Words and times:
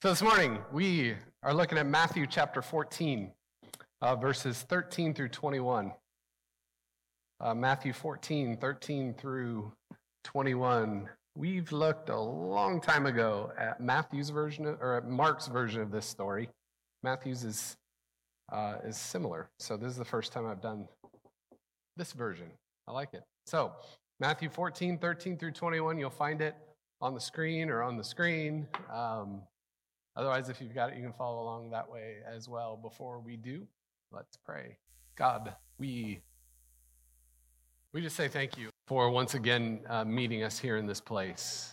So 0.00 0.10
this 0.10 0.22
morning, 0.22 0.60
we 0.72 1.16
are 1.42 1.52
looking 1.52 1.76
at 1.76 1.84
Matthew 1.84 2.28
chapter 2.28 2.62
14, 2.62 3.32
uh, 4.00 4.14
verses 4.14 4.62
13 4.62 5.12
through 5.12 5.30
21. 5.30 5.90
Uh, 7.40 7.54
Matthew 7.56 7.92
14, 7.92 8.58
13 8.58 9.14
through 9.14 9.72
21. 10.22 11.08
We've 11.34 11.72
looked 11.72 12.10
a 12.10 12.20
long 12.20 12.80
time 12.80 13.06
ago 13.06 13.50
at 13.58 13.80
Matthew's 13.80 14.30
version, 14.30 14.66
of, 14.66 14.80
or 14.80 14.98
at 14.98 15.08
Mark's 15.08 15.48
version 15.48 15.82
of 15.82 15.90
this 15.90 16.06
story. 16.06 16.48
Matthew's 17.02 17.42
is, 17.42 17.76
uh, 18.52 18.76
is 18.84 18.96
similar. 18.96 19.50
So 19.58 19.76
this 19.76 19.90
is 19.90 19.96
the 19.96 20.04
first 20.04 20.32
time 20.32 20.46
I've 20.46 20.62
done 20.62 20.86
this 21.96 22.12
version. 22.12 22.46
I 22.86 22.92
like 22.92 23.14
it. 23.14 23.24
So 23.46 23.72
Matthew 24.20 24.48
14, 24.48 24.98
13 24.98 25.36
through 25.36 25.50
21, 25.50 25.98
you'll 25.98 26.08
find 26.08 26.40
it 26.40 26.54
on 27.00 27.14
the 27.14 27.20
screen 27.20 27.68
or 27.68 27.82
on 27.82 27.96
the 27.96 28.04
screen. 28.04 28.68
Um, 28.94 29.42
Otherwise, 30.18 30.48
if 30.48 30.60
you've 30.60 30.74
got 30.74 30.90
it, 30.90 30.96
you 30.96 31.02
can 31.02 31.12
follow 31.12 31.40
along 31.40 31.70
that 31.70 31.88
way 31.88 32.16
as 32.26 32.48
well. 32.48 32.76
Before 32.76 33.20
we 33.20 33.36
do, 33.36 33.64
let's 34.10 34.36
pray. 34.44 34.76
God, 35.16 35.54
we 35.78 36.20
we 37.94 38.02
just 38.02 38.16
say 38.16 38.26
thank 38.26 38.58
you 38.58 38.70
for 38.88 39.10
once 39.10 39.34
again 39.34 39.80
uh, 39.88 40.04
meeting 40.04 40.42
us 40.42 40.58
here 40.58 40.76
in 40.76 40.86
this 40.86 41.00
place. 41.00 41.72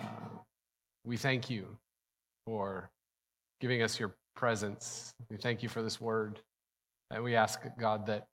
Uh, 0.00 0.06
we 1.04 1.18
thank 1.18 1.50
you 1.50 1.66
for 2.46 2.88
giving 3.60 3.82
us 3.82 4.00
your 4.00 4.14
presence. 4.34 5.12
We 5.30 5.36
thank 5.36 5.62
you 5.62 5.68
for 5.68 5.82
this 5.82 6.00
word. 6.00 6.40
And 7.10 7.22
we 7.22 7.36
ask, 7.36 7.60
God, 7.78 8.06
that, 8.06 8.24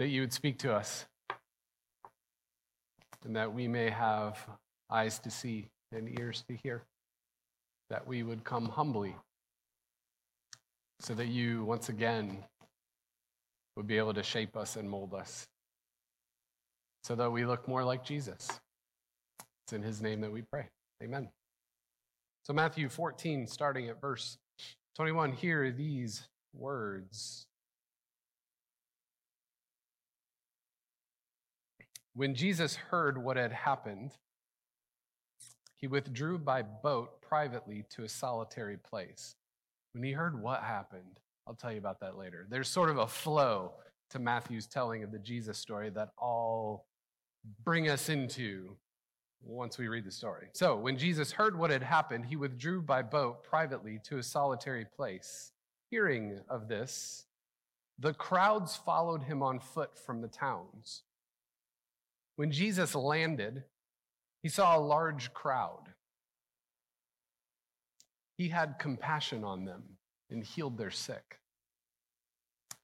that 0.00 0.08
you 0.08 0.22
would 0.22 0.32
speak 0.32 0.58
to 0.58 0.74
us 0.74 1.06
and 3.24 3.36
that 3.36 3.54
we 3.54 3.68
may 3.68 3.90
have 3.90 4.44
eyes 4.90 5.20
to 5.20 5.30
see 5.30 5.68
and 5.92 6.18
ears 6.18 6.44
to 6.48 6.56
hear 6.56 6.82
that 7.92 8.06
we 8.06 8.22
would 8.22 8.42
come 8.42 8.70
humbly 8.70 9.14
so 11.00 11.12
that 11.12 11.26
you, 11.26 11.62
once 11.62 11.90
again, 11.90 12.38
would 13.76 13.86
be 13.86 13.98
able 13.98 14.14
to 14.14 14.22
shape 14.22 14.56
us 14.56 14.76
and 14.76 14.88
mold 14.88 15.12
us 15.12 15.46
so 17.04 17.14
that 17.14 17.30
we 17.30 17.44
look 17.44 17.68
more 17.68 17.84
like 17.84 18.02
Jesus. 18.02 18.48
It's 19.66 19.74
in 19.74 19.82
his 19.82 20.00
name 20.00 20.22
that 20.22 20.32
we 20.32 20.40
pray. 20.40 20.68
Amen. 21.02 21.28
So, 22.44 22.54
Matthew 22.54 22.88
14, 22.88 23.46
starting 23.46 23.90
at 23.90 24.00
verse 24.00 24.38
21, 24.96 25.32
hear 25.32 25.70
these 25.70 26.26
words. 26.54 27.46
When 32.14 32.34
Jesus 32.34 32.74
heard 32.74 33.22
what 33.22 33.36
had 33.36 33.52
happened, 33.52 34.12
he 35.82 35.88
withdrew 35.88 36.38
by 36.38 36.62
boat 36.62 37.20
privately 37.20 37.84
to 37.90 38.04
a 38.04 38.08
solitary 38.08 38.76
place. 38.76 39.34
When 39.92 40.04
he 40.04 40.12
heard 40.12 40.40
what 40.40 40.62
happened, 40.62 41.18
I'll 41.46 41.56
tell 41.56 41.72
you 41.72 41.78
about 41.78 41.98
that 42.00 42.16
later. 42.16 42.46
There's 42.48 42.68
sort 42.68 42.88
of 42.88 42.98
a 42.98 43.06
flow 43.06 43.72
to 44.10 44.20
Matthew's 44.20 44.68
telling 44.68 45.02
of 45.02 45.10
the 45.10 45.18
Jesus 45.18 45.58
story 45.58 45.90
that 45.90 46.10
I'll 46.20 46.86
bring 47.64 47.88
us 47.88 48.08
into 48.08 48.76
once 49.42 49.76
we 49.76 49.88
read 49.88 50.04
the 50.04 50.12
story. 50.12 50.46
So, 50.52 50.76
when 50.76 50.96
Jesus 50.96 51.32
heard 51.32 51.58
what 51.58 51.72
had 51.72 51.82
happened, 51.82 52.26
he 52.26 52.36
withdrew 52.36 52.82
by 52.82 53.02
boat 53.02 53.42
privately 53.42 53.98
to 54.04 54.18
a 54.18 54.22
solitary 54.22 54.84
place. 54.84 55.50
Hearing 55.90 56.38
of 56.48 56.68
this, 56.68 57.24
the 57.98 58.14
crowds 58.14 58.76
followed 58.76 59.24
him 59.24 59.42
on 59.42 59.58
foot 59.58 59.98
from 59.98 60.20
the 60.20 60.28
towns. 60.28 61.02
When 62.36 62.52
Jesus 62.52 62.94
landed, 62.94 63.64
he 64.42 64.48
saw 64.48 64.76
a 64.76 64.80
large 64.80 65.32
crowd. 65.32 65.88
He 68.36 68.48
had 68.48 68.78
compassion 68.78 69.44
on 69.44 69.64
them 69.64 69.82
and 70.30 70.42
healed 70.42 70.76
their 70.78 70.90
sick. 70.90 71.38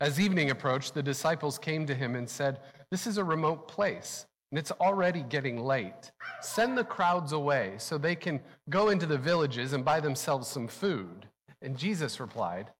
As 0.00 0.20
evening 0.20 0.50
approached, 0.50 0.94
the 0.94 1.02
disciples 1.02 1.58
came 1.58 1.84
to 1.86 1.94
him 1.94 2.14
and 2.14 2.28
said, 2.28 2.60
This 2.90 3.06
is 3.06 3.18
a 3.18 3.24
remote 3.24 3.66
place, 3.66 4.26
and 4.52 4.58
it's 4.58 4.70
already 4.70 5.22
getting 5.22 5.60
late. 5.60 6.12
Send 6.40 6.78
the 6.78 6.84
crowds 6.84 7.32
away 7.32 7.74
so 7.78 7.98
they 7.98 8.14
can 8.14 8.40
go 8.70 8.90
into 8.90 9.06
the 9.06 9.18
villages 9.18 9.72
and 9.72 9.84
buy 9.84 9.98
themselves 9.98 10.46
some 10.46 10.68
food. 10.68 11.26
And 11.62 11.76
Jesus 11.76 12.20
replied, 12.20 12.70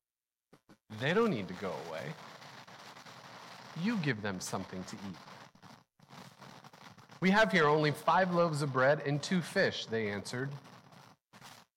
They 1.01 1.13
don't 1.13 1.31
need 1.31 1.49
to 1.49 1.55
go 1.55 1.73
away. 1.89 2.05
You 3.83 3.97
give 3.97 4.23
them 4.23 4.39
something 4.39 4.85
to 4.85 4.95
eat. 4.95 5.28
We 7.21 7.31
have 7.31 7.51
here 7.51 7.67
only 7.67 7.91
five 7.91 8.33
loaves 8.33 8.63
of 8.63 8.73
bread 8.73 9.03
and 9.05 9.21
two 9.21 9.41
fish, 9.41 9.87
they 9.87 10.09
answered. 10.09 10.51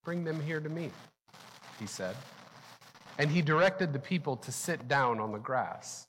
Bring 0.04 0.22
them 0.24 0.40
here 0.40 0.60
to 0.60 0.68
me, 0.68 0.90
he 1.80 1.86
said. 1.86 2.16
And 3.18 3.30
he 3.30 3.42
directed 3.42 3.92
the 3.92 3.98
people 3.98 4.36
to 4.36 4.52
sit 4.52 4.86
down 4.86 5.20
on 5.20 5.32
the 5.32 5.38
grass. 5.38 6.06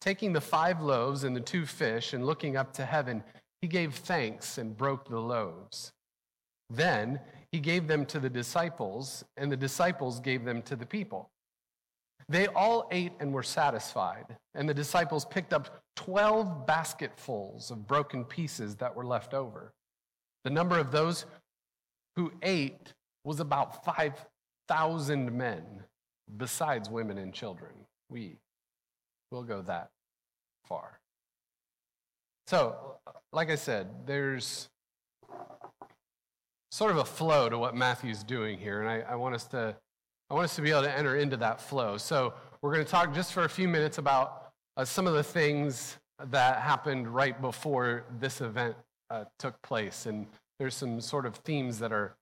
Taking 0.00 0.32
the 0.32 0.40
five 0.40 0.80
loaves 0.80 1.24
and 1.24 1.34
the 1.34 1.40
two 1.40 1.64
fish 1.64 2.12
and 2.12 2.26
looking 2.26 2.56
up 2.56 2.72
to 2.74 2.84
heaven, 2.84 3.22
he 3.60 3.68
gave 3.68 3.94
thanks 3.94 4.58
and 4.58 4.76
broke 4.76 5.08
the 5.08 5.20
loaves. 5.20 5.92
Then 6.70 7.20
he 7.50 7.60
gave 7.60 7.86
them 7.86 8.04
to 8.06 8.20
the 8.20 8.28
disciples, 8.28 9.24
and 9.36 9.50
the 9.50 9.56
disciples 9.56 10.20
gave 10.20 10.44
them 10.44 10.62
to 10.62 10.76
the 10.76 10.86
people. 10.86 11.30
They 12.28 12.46
all 12.48 12.88
ate 12.90 13.12
and 13.20 13.32
were 13.32 13.42
satisfied, 13.42 14.36
and 14.54 14.68
the 14.68 14.74
disciples 14.74 15.24
picked 15.24 15.52
up 15.52 15.82
12 15.98 16.64
basketfuls 16.64 17.72
of 17.72 17.88
broken 17.88 18.24
pieces 18.24 18.76
that 18.76 18.94
were 18.94 19.04
left 19.04 19.34
over. 19.34 19.72
The 20.44 20.50
number 20.50 20.78
of 20.78 20.92
those 20.92 21.26
who 22.14 22.30
ate 22.40 22.94
was 23.24 23.40
about 23.40 23.84
5,000 23.84 25.32
men, 25.32 25.64
besides 26.36 26.88
women 26.88 27.18
and 27.18 27.34
children. 27.34 27.72
We 28.08 28.36
will 29.32 29.42
go 29.42 29.60
that 29.62 29.90
far. 30.68 31.00
So, 32.46 32.94
like 33.32 33.50
I 33.50 33.56
said, 33.56 33.88
there's 34.06 34.68
sort 36.70 36.92
of 36.92 36.98
a 36.98 37.04
flow 37.04 37.48
to 37.48 37.58
what 37.58 37.74
Matthew's 37.74 38.22
doing 38.22 38.56
here, 38.56 38.80
and 38.80 38.88
I, 38.88 39.12
I 39.12 39.16
want 39.16 39.34
us 39.34 39.48
to 39.48 39.74
I 40.30 40.34
want 40.34 40.44
us 40.44 40.54
to 40.56 40.62
be 40.62 40.70
able 40.70 40.82
to 40.82 40.96
enter 40.96 41.16
into 41.16 41.38
that 41.38 41.60
flow. 41.60 41.96
So, 41.96 42.34
we're 42.62 42.72
going 42.72 42.84
to 42.84 42.90
talk 42.90 43.12
just 43.12 43.32
for 43.32 43.42
a 43.44 43.48
few 43.48 43.66
minutes 43.66 43.98
about 43.98 44.47
uh, 44.78 44.84
some 44.84 45.08
of 45.08 45.14
the 45.14 45.24
things 45.24 45.98
that 46.30 46.58
happened 46.60 47.08
right 47.08 47.40
before 47.42 48.04
this 48.20 48.40
event 48.40 48.76
uh, 49.10 49.24
took 49.38 49.60
place. 49.60 50.06
And 50.06 50.26
there's 50.60 50.74
some 50.74 51.00
sort 51.00 51.26
of 51.26 51.34
themes 51.34 51.80
that 51.80 51.92
are 51.92 52.14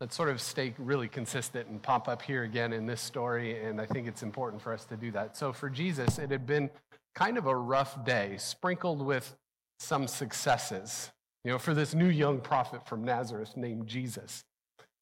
that 0.00 0.12
sort 0.12 0.28
of 0.28 0.40
stay 0.40 0.72
really 0.78 1.08
consistent 1.08 1.68
and 1.68 1.82
pop 1.82 2.08
up 2.08 2.22
here 2.22 2.44
again 2.44 2.72
in 2.72 2.86
this 2.86 3.00
story. 3.00 3.62
And 3.64 3.80
I 3.80 3.86
think 3.86 4.06
it's 4.06 4.22
important 4.22 4.62
for 4.62 4.72
us 4.72 4.84
to 4.86 4.96
do 4.96 5.10
that. 5.10 5.36
So, 5.36 5.52
for 5.52 5.68
Jesus, 5.68 6.18
it 6.18 6.30
had 6.30 6.46
been 6.46 6.70
kind 7.14 7.36
of 7.36 7.46
a 7.46 7.54
rough 7.54 8.04
day, 8.04 8.36
sprinkled 8.38 9.02
with 9.02 9.36
some 9.80 10.06
successes. 10.06 11.10
You 11.44 11.52
know, 11.52 11.58
for 11.58 11.74
this 11.74 11.94
new 11.94 12.08
young 12.08 12.40
prophet 12.40 12.86
from 12.86 13.04
Nazareth 13.04 13.56
named 13.56 13.86
Jesus. 13.86 14.44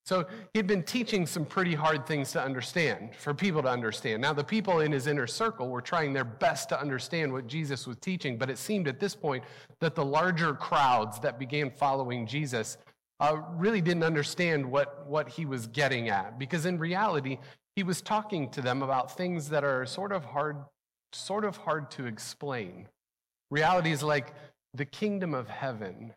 So 0.06 0.24
he'd 0.54 0.68
been 0.68 0.84
teaching 0.84 1.26
some 1.26 1.44
pretty 1.44 1.74
hard 1.74 2.06
things 2.06 2.30
to 2.32 2.40
understand, 2.40 3.10
for 3.16 3.34
people 3.34 3.60
to 3.62 3.68
understand. 3.68 4.22
Now, 4.22 4.32
the 4.32 4.44
people 4.44 4.78
in 4.78 4.92
his 4.92 5.08
inner 5.08 5.26
circle 5.26 5.68
were 5.68 5.80
trying 5.80 6.12
their 6.12 6.24
best 6.24 6.68
to 6.68 6.80
understand 6.80 7.32
what 7.32 7.48
Jesus 7.48 7.88
was 7.88 7.96
teaching, 7.96 8.38
but 8.38 8.48
it 8.48 8.56
seemed 8.56 8.86
at 8.86 9.00
this 9.00 9.16
point 9.16 9.42
that 9.80 9.96
the 9.96 10.04
larger 10.04 10.54
crowds 10.54 11.18
that 11.20 11.40
began 11.40 11.70
following 11.70 12.24
Jesus 12.24 12.78
uh, 13.18 13.36
really 13.54 13.80
didn't 13.80 14.04
understand 14.04 14.64
what, 14.64 15.08
what 15.08 15.28
he 15.28 15.44
was 15.44 15.66
getting 15.66 16.08
at, 16.08 16.38
because 16.38 16.66
in 16.66 16.78
reality, 16.78 17.38
he 17.74 17.82
was 17.82 18.00
talking 18.00 18.48
to 18.50 18.60
them 18.60 18.82
about 18.82 19.16
things 19.16 19.48
that 19.48 19.64
are 19.64 19.84
sort 19.86 20.12
of 20.12 20.24
hard, 20.24 20.58
sort 21.12 21.44
of 21.44 21.56
hard 21.56 21.90
to 21.90 22.06
explain. 22.06 22.86
Realities 23.50 24.04
like 24.04 24.34
the 24.72 24.84
kingdom 24.84 25.34
of 25.34 25.48
heaven, 25.48 26.12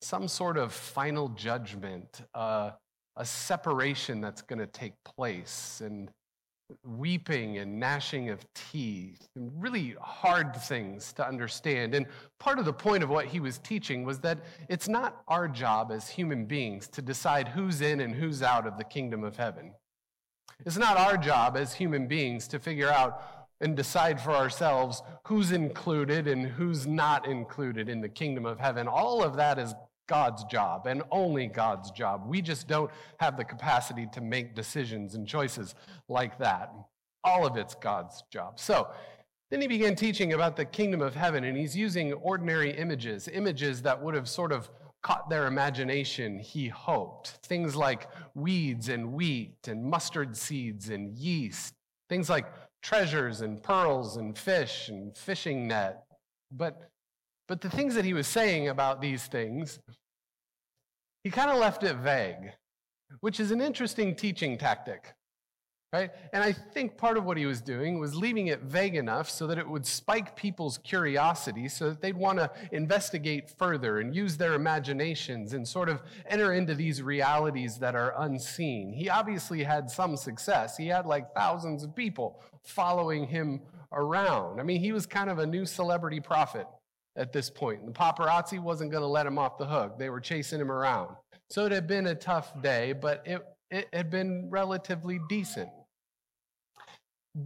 some 0.00 0.26
sort 0.26 0.56
of 0.56 0.72
final 0.72 1.28
judgment, 1.28 2.22
uh, 2.34 2.70
a 3.16 3.24
separation 3.24 4.20
that's 4.20 4.42
going 4.42 4.58
to 4.58 4.66
take 4.66 4.94
place 5.04 5.80
and 5.84 6.10
weeping 6.82 7.58
and 7.58 7.78
gnashing 7.78 8.30
of 8.30 8.44
teeth, 8.54 9.28
and 9.36 9.50
really 9.62 9.94
hard 10.00 10.56
things 10.56 11.12
to 11.12 11.26
understand. 11.26 11.94
And 11.94 12.06
part 12.40 12.58
of 12.58 12.64
the 12.64 12.72
point 12.72 13.02
of 13.02 13.10
what 13.10 13.26
he 13.26 13.38
was 13.38 13.58
teaching 13.58 14.04
was 14.04 14.18
that 14.20 14.38
it's 14.68 14.88
not 14.88 15.22
our 15.28 15.46
job 15.46 15.92
as 15.92 16.08
human 16.08 16.46
beings 16.46 16.88
to 16.88 17.02
decide 17.02 17.48
who's 17.48 17.82
in 17.82 18.00
and 18.00 18.14
who's 18.14 18.42
out 18.42 18.66
of 18.66 18.78
the 18.78 18.84
kingdom 18.84 19.24
of 19.24 19.36
heaven. 19.36 19.72
It's 20.64 20.78
not 20.78 20.96
our 20.96 21.16
job 21.16 21.56
as 21.56 21.74
human 21.74 22.06
beings 22.06 22.48
to 22.48 22.58
figure 22.58 22.90
out 22.90 23.22
and 23.60 23.76
decide 23.76 24.20
for 24.20 24.32
ourselves 24.32 25.02
who's 25.26 25.52
included 25.52 26.26
and 26.26 26.46
who's 26.46 26.86
not 26.86 27.26
included 27.26 27.88
in 27.88 28.00
the 28.00 28.08
kingdom 28.08 28.46
of 28.46 28.58
heaven. 28.58 28.88
All 28.88 29.22
of 29.22 29.36
that 29.36 29.58
is 29.58 29.74
God's 30.06 30.44
job 30.44 30.86
and 30.86 31.02
only 31.10 31.46
God's 31.46 31.90
job. 31.90 32.24
We 32.26 32.42
just 32.42 32.68
don't 32.68 32.90
have 33.18 33.36
the 33.36 33.44
capacity 33.44 34.06
to 34.12 34.20
make 34.20 34.54
decisions 34.54 35.14
and 35.14 35.26
choices 35.26 35.74
like 36.08 36.38
that. 36.38 36.72
All 37.22 37.46
of 37.46 37.56
it's 37.56 37.74
God's 37.74 38.22
job. 38.30 38.60
So 38.60 38.88
then 39.50 39.60
he 39.60 39.66
began 39.66 39.94
teaching 39.94 40.32
about 40.32 40.56
the 40.56 40.64
kingdom 40.64 41.00
of 41.00 41.14
heaven, 41.14 41.44
and 41.44 41.56
he's 41.56 41.76
using 41.76 42.12
ordinary 42.14 42.76
images, 42.76 43.28
images 43.28 43.82
that 43.82 44.02
would 44.02 44.14
have 44.14 44.28
sort 44.28 44.52
of 44.52 44.68
caught 45.04 45.28
their 45.28 45.46
imagination, 45.46 46.38
he 46.38 46.66
hoped. 46.66 47.28
Things 47.44 47.76
like 47.76 48.08
weeds 48.34 48.88
and 48.88 49.12
wheat 49.12 49.58
and 49.68 49.84
mustard 49.84 50.36
seeds 50.36 50.88
and 50.88 51.16
yeast, 51.16 51.74
things 52.08 52.28
like 52.30 52.46
treasures 52.82 53.42
and 53.42 53.62
pearls 53.62 54.16
and 54.16 54.36
fish 54.36 54.88
and 54.88 55.16
fishing 55.16 55.68
net. 55.68 56.04
But, 56.50 56.90
but 57.46 57.60
the 57.60 57.70
things 57.70 57.94
that 57.94 58.04
he 58.04 58.14
was 58.14 58.26
saying 58.26 58.68
about 58.68 59.00
these 59.00 59.26
things, 59.26 59.78
he 61.22 61.30
kind 61.30 61.50
of 61.50 61.58
left 61.58 61.82
it 61.82 61.96
vague, 61.96 62.52
which 63.20 63.40
is 63.40 63.50
an 63.50 63.60
interesting 63.60 64.14
teaching 64.14 64.56
tactic. 64.56 65.14
Right? 65.92 66.10
And 66.32 66.42
I 66.42 66.50
think 66.50 66.96
part 66.96 67.16
of 67.16 67.24
what 67.24 67.36
he 67.36 67.46
was 67.46 67.60
doing 67.60 68.00
was 68.00 68.16
leaving 68.16 68.48
it 68.48 68.62
vague 68.62 68.96
enough 68.96 69.30
so 69.30 69.46
that 69.46 69.58
it 69.58 69.68
would 69.68 69.86
spike 69.86 70.34
people's 70.34 70.76
curiosity 70.78 71.68
so 71.68 71.90
that 71.90 72.00
they'd 72.02 72.16
want 72.16 72.40
to 72.40 72.50
investigate 72.72 73.48
further 73.48 74.00
and 74.00 74.12
use 74.12 74.36
their 74.36 74.54
imaginations 74.54 75.52
and 75.52 75.68
sort 75.68 75.88
of 75.88 76.02
enter 76.26 76.52
into 76.52 76.74
these 76.74 77.00
realities 77.00 77.78
that 77.78 77.94
are 77.94 78.12
unseen. 78.18 78.92
He 78.92 79.08
obviously 79.08 79.62
had 79.62 79.88
some 79.88 80.16
success. 80.16 80.76
He 80.76 80.88
had 80.88 81.06
like 81.06 81.32
thousands 81.32 81.84
of 81.84 81.94
people 81.94 82.42
following 82.64 83.28
him 83.28 83.60
around. 83.92 84.58
I 84.58 84.64
mean, 84.64 84.80
he 84.80 84.90
was 84.90 85.06
kind 85.06 85.30
of 85.30 85.38
a 85.38 85.46
new 85.46 85.64
celebrity 85.64 86.18
prophet 86.18 86.66
at 87.16 87.32
this 87.32 87.50
point. 87.50 87.86
The 87.86 87.92
paparazzi 87.92 88.58
wasn't 88.58 88.90
going 88.90 89.02
to 89.02 89.08
let 89.08 89.26
him 89.26 89.38
off 89.38 89.58
the 89.58 89.66
hook. 89.66 89.98
They 89.98 90.10
were 90.10 90.20
chasing 90.20 90.60
him 90.60 90.70
around. 90.70 91.16
So 91.50 91.66
it 91.66 91.72
had 91.72 91.86
been 91.86 92.06
a 92.08 92.14
tough 92.14 92.60
day, 92.62 92.92
but 92.92 93.22
it, 93.26 93.42
it 93.70 93.88
had 93.92 94.10
been 94.10 94.48
relatively 94.50 95.20
decent 95.28 95.68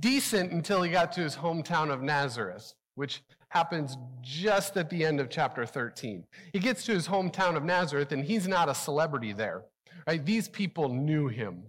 decent 0.01 0.53
until 0.53 0.83
he 0.83 0.91
got 0.91 1.13
to 1.13 1.21
his 1.21 1.37
hometown 1.37 1.91
of 1.91 2.03
Nazareth, 2.03 2.75
which 2.95 3.23
happens 3.49 3.97
just 4.21 4.77
at 4.77 4.91
the 4.91 5.05
end 5.05 5.21
of 5.21 5.31
chapter 5.31 5.65
13. 5.65 6.25
He 6.53 6.59
gets 6.59 6.85
to 6.85 6.93
his 6.93 7.09
hometown 7.09 7.57
of 7.57 7.65
Nazareth, 7.65 8.13
and 8.13 8.25
he's 8.25 8.47
not 8.47 8.69
a 8.69 8.75
celebrity 8.75 9.33
there. 9.33 9.65
Right? 10.07 10.25
These 10.25 10.49
people 10.49 10.89
knew 10.89 11.29
him. 11.29 11.63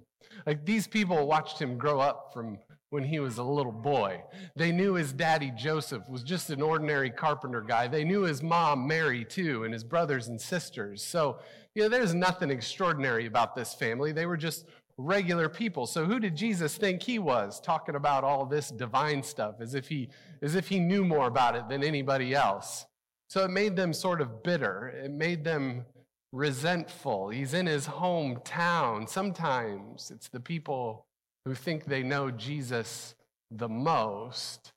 Like 0.46 0.66
these 0.66 0.88
people 0.88 1.28
watched 1.28 1.60
him 1.60 1.78
grow 1.78 2.00
up 2.00 2.31
from 2.34 2.57
when 2.89 3.03
he 3.03 3.19
was 3.19 3.38
a 3.38 3.44
little 3.44 3.71
boy. 3.71 4.21
They 4.56 4.71
knew 4.71 4.94
his 4.94 5.13
daddy 5.13 5.51
Joseph 5.56 6.09
was 6.09 6.24
just 6.24 6.50
an 6.50 6.62
ordinary 6.62 7.09
carpenter 7.09 7.62
guy. 7.62 7.88
They 7.88 8.03
knew 8.03 8.21
his 8.21 8.41
mom 8.41 8.88
Mary 8.88 9.24
too, 9.24 9.63
and 9.63 9.74
his 9.74 9.83
brothers 9.83 10.27
and 10.27 10.39
sisters. 10.39 11.03
So, 11.03 11.39
you 11.75 11.83
know, 11.83 11.89
there's 11.89 12.13
nothing 12.13 12.50
extraordinary 12.50 13.27
about 13.27 13.56
this 13.56 13.74
family. 13.74 14.12
They 14.12 14.25
were 14.25 14.38
just 14.38 14.65
regular 14.97 15.47
people. 15.47 15.86
So 15.86 16.06
who 16.06 16.19
did 16.19 16.36
Jesus 16.36 16.75
think 16.75 17.01
he 17.01 17.19
was 17.19 17.62
talking 17.62 17.95
about 17.95 18.24
all 18.24 18.45
this 18.45 18.69
divine 18.69 19.24
stuff 19.24 19.56
as 19.62 19.74
if 19.74 19.88
he 19.88 20.09
as 20.41 20.56
if 20.56 20.68
he 20.68 20.80
knew 20.80 21.06
more 21.06 21.27
about 21.27 21.56
it 21.56 21.69
than 21.69 21.83
anybody 21.83 22.33
else? 22.36 22.86
So 23.30 23.44
it 23.45 23.51
made 23.51 23.75
them 23.75 23.94
sort 23.94 24.19
of 24.19 24.44
bitter. 24.44 24.88
It 24.88 25.12
made 25.12 25.44
them 25.44 25.86
resentful. 26.31 27.30
He's 27.30 27.53
in 27.53 27.65
his 27.65 27.88
hometown. 27.88 29.07
Sometimes 29.07 30.12
it's 30.12 30.27
the 30.27 30.39
people 30.39 31.06
who 31.45 31.56
think 31.56 31.86
they 31.86 32.03
know 32.03 32.31
Jesus 32.31 33.15
the 33.51 33.69
most 33.69 34.74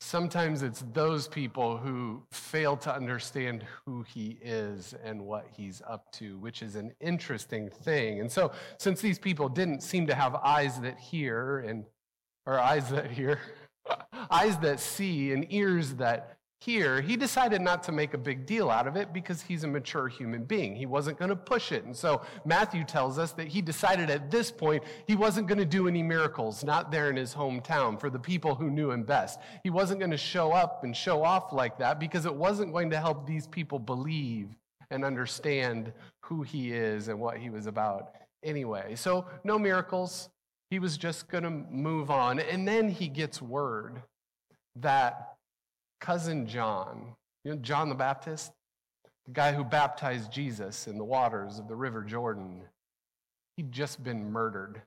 Sometimes 0.00 0.62
it's 0.62 0.84
those 0.92 1.26
people 1.26 1.76
who 1.76 2.22
fail 2.30 2.76
to 2.78 2.94
understand 2.94 3.64
who 3.84 4.02
he 4.02 4.38
is 4.40 4.94
and 5.02 5.20
what 5.20 5.46
he's 5.56 5.82
up 5.88 6.10
to, 6.12 6.38
which 6.38 6.62
is 6.62 6.76
an 6.76 6.92
interesting 7.00 7.68
thing. 7.68 8.20
And 8.20 8.30
so, 8.30 8.52
since 8.78 9.00
these 9.00 9.18
people 9.18 9.48
didn't 9.48 9.82
seem 9.82 10.06
to 10.06 10.14
have 10.14 10.36
eyes 10.36 10.80
that 10.80 10.98
hear 10.98 11.58
and 11.58 11.84
or 12.46 12.60
eyes 12.60 12.88
that 12.90 13.10
hear, 13.10 13.40
eyes 14.30 14.56
that 14.58 14.78
see 14.78 15.32
and 15.32 15.44
ears 15.50 15.94
that 15.96 16.37
hear, 16.60 17.00
he 17.00 17.16
decided 17.16 17.60
not 17.60 17.84
to 17.84 17.92
make 17.92 18.14
a 18.14 18.18
big 18.18 18.44
deal 18.44 18.68
out 18.68 18.88
of 18.88 18.96
it 18.96 19.12
because 19.12 19.40
he's 19.42 19.62
a 19.62 19.68
mature 19.68 20.08
human 20.08 20.44
being. 20.44 20.74
He 20.74 20.86
wasn't 20.86 21.18
going 21.18 21.28
to 21.28 21.36
push 21.36 21.70
it. 21.70 21.84
And 21.84 21.96
so 21.96 22.22
Matthew 22.44 22.84
tells 22.84 23.16
us 23.18 23.32
that 23.32 23.46
he 23.48 23.62
decided 23.62 24.10
at 24.10 24.30
this 24.30 24.50
point 24.50 24.82
he 25.06 25.14
wasn't 25.14 25.46
going 25.46 25.58
to 25.58 25.64
do 25.64 25.86
any 25.86 26.02
miracles, 26.02 26.64
not 26.64 26.90
there 26.90 27.10
in 27.10 27.16
his 27.16 27.32
hometown 27.34 27.98
for 27.98 28.10
the 28.10 28.18
people 28.18 28.56
who 28.56 28.70
knew 28.70 28.90
him 28.90 29.04
best. 29.04 29.38
He 29.62 29.70
wasn't 29.70 30.00
going 30.00 30.10
to 30.10 30.16
show 30.16 30.52
up 30.52 30.82
and 30.82 30.96
show 30.96 31.22
off 31.22 31.52
like 31.52 31.78
that 31.78 32.00
because 32.00 32.26
it 32.26 32.34
wasn't 32.34 32.72
going 32.72 32.90
to 32.90 32.98
help 32.98 33.26
these 33.26 33.46
people 33.46 33.78
believe 33.78 34.48
and 34.90 35.04
understand 35.04 35.92
who 36.24 36.42
he 36.42 36.72
is 36.72 37.08
and 37.08 37.20
what 37.20 37.38
he 37.38 37.50
was 37.50 37.66
about 37.66 38.14
anyway. 38.42 38.96
So, 38.96 39.26
no 39.44 39.58
miracles. 39.58 40.28
He 40.70 40.78
was 40.78 40.98
just 40.98 41.28
going 41.28 41.44
to 41.44 41.50
move 41.50 42.10
on. 42.10 42.40
And 42.40 42.68
then 42.68 42.90
he 42.90 43.08
gets 43.08 43.40
word 43.40 44.02
that 44.76 45.37
cousin 46.00 46.46
John, 46.46 47.14
you 47.44 47.52
know, 47.52 47.58
John 47.58 47.88
the 47.88 47.94
Baptist, 47.94 48.52
the 49.26 49.32
guy 49.32 49.52
who 49.52 49.64
baptized 49.64 50.32
Jesus 50.32 50.86
in 50.86 50.98
the 50.98 51.04
waters 51.04 51.58
of 51.58 51.68
the 51.68 51.76
River 51.76 52.02
Jordan, 52.02 52.62
he'd 53.56 53.72
just 53.72 54.02
been 54.02 54.30
murdered 54.30 54.82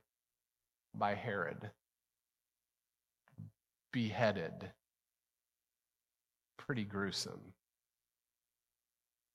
by 0.94 1.14
Herod, 1.14 1.70
beheaded. 3.92 4.70
Pretty 6.58 6.84
gruesome. 6.84 7.40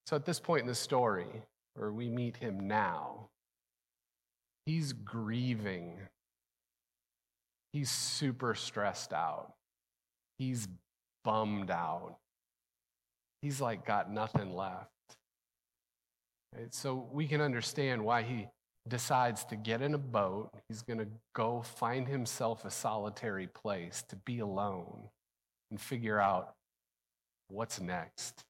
So 0.06 0.15
at 0.15 0.25
this 0.25 0.39
point 0.39 0.62
in 0.62 0.68
the 0.68 0.75
story, 0.75 1.27
where 1.75 1.91
we 1.91 2.09
meet 2.09 2.38
him 2.38 2.68
now, 2.68 3.30
he's 4.65 4.94
grieving. 4.94 5.97
He's 7.73 7.91
super 7.91 8.56
stressed 8.56 9.13
out. 9.13 9.53
He's 10.38 10.68
bummed 11.27 11.69
out. 11.69 12.15
He's 13.41 13.59
like 13.59 13.85
got 13.85 14.09
nothing 14.09 14.56
left. 14.56 14.88
Right? 16.56 16.74
So 16.74 17.06
we 17.12 17.27
can 17.27 17.41
understand 17.41 18.01
why 18.01 18.24
he 18.24 18.47
decides 18.88 19.44
to 19.45 19.57
get 19.57 19.81
in 19.81 19.94
a 19.94 19.97
boat. 19.97 20.51
He's 20.69 20.81
going 20.81 21.00
to 21.00 21.07
go 21.35 21.62
find 21.62 22.07
himself 22.07 22.63
a 22.63 22.71
solitary 22.71 23.47
place 23.47 24.06
to 24.07 24.15
be 24.15 24.39
alone 24.39 25.09
and 25.69 25.81
figure 25.81 26.18
out 26.18 26.53
what's 27.50 27.81
next. 27.81 28.45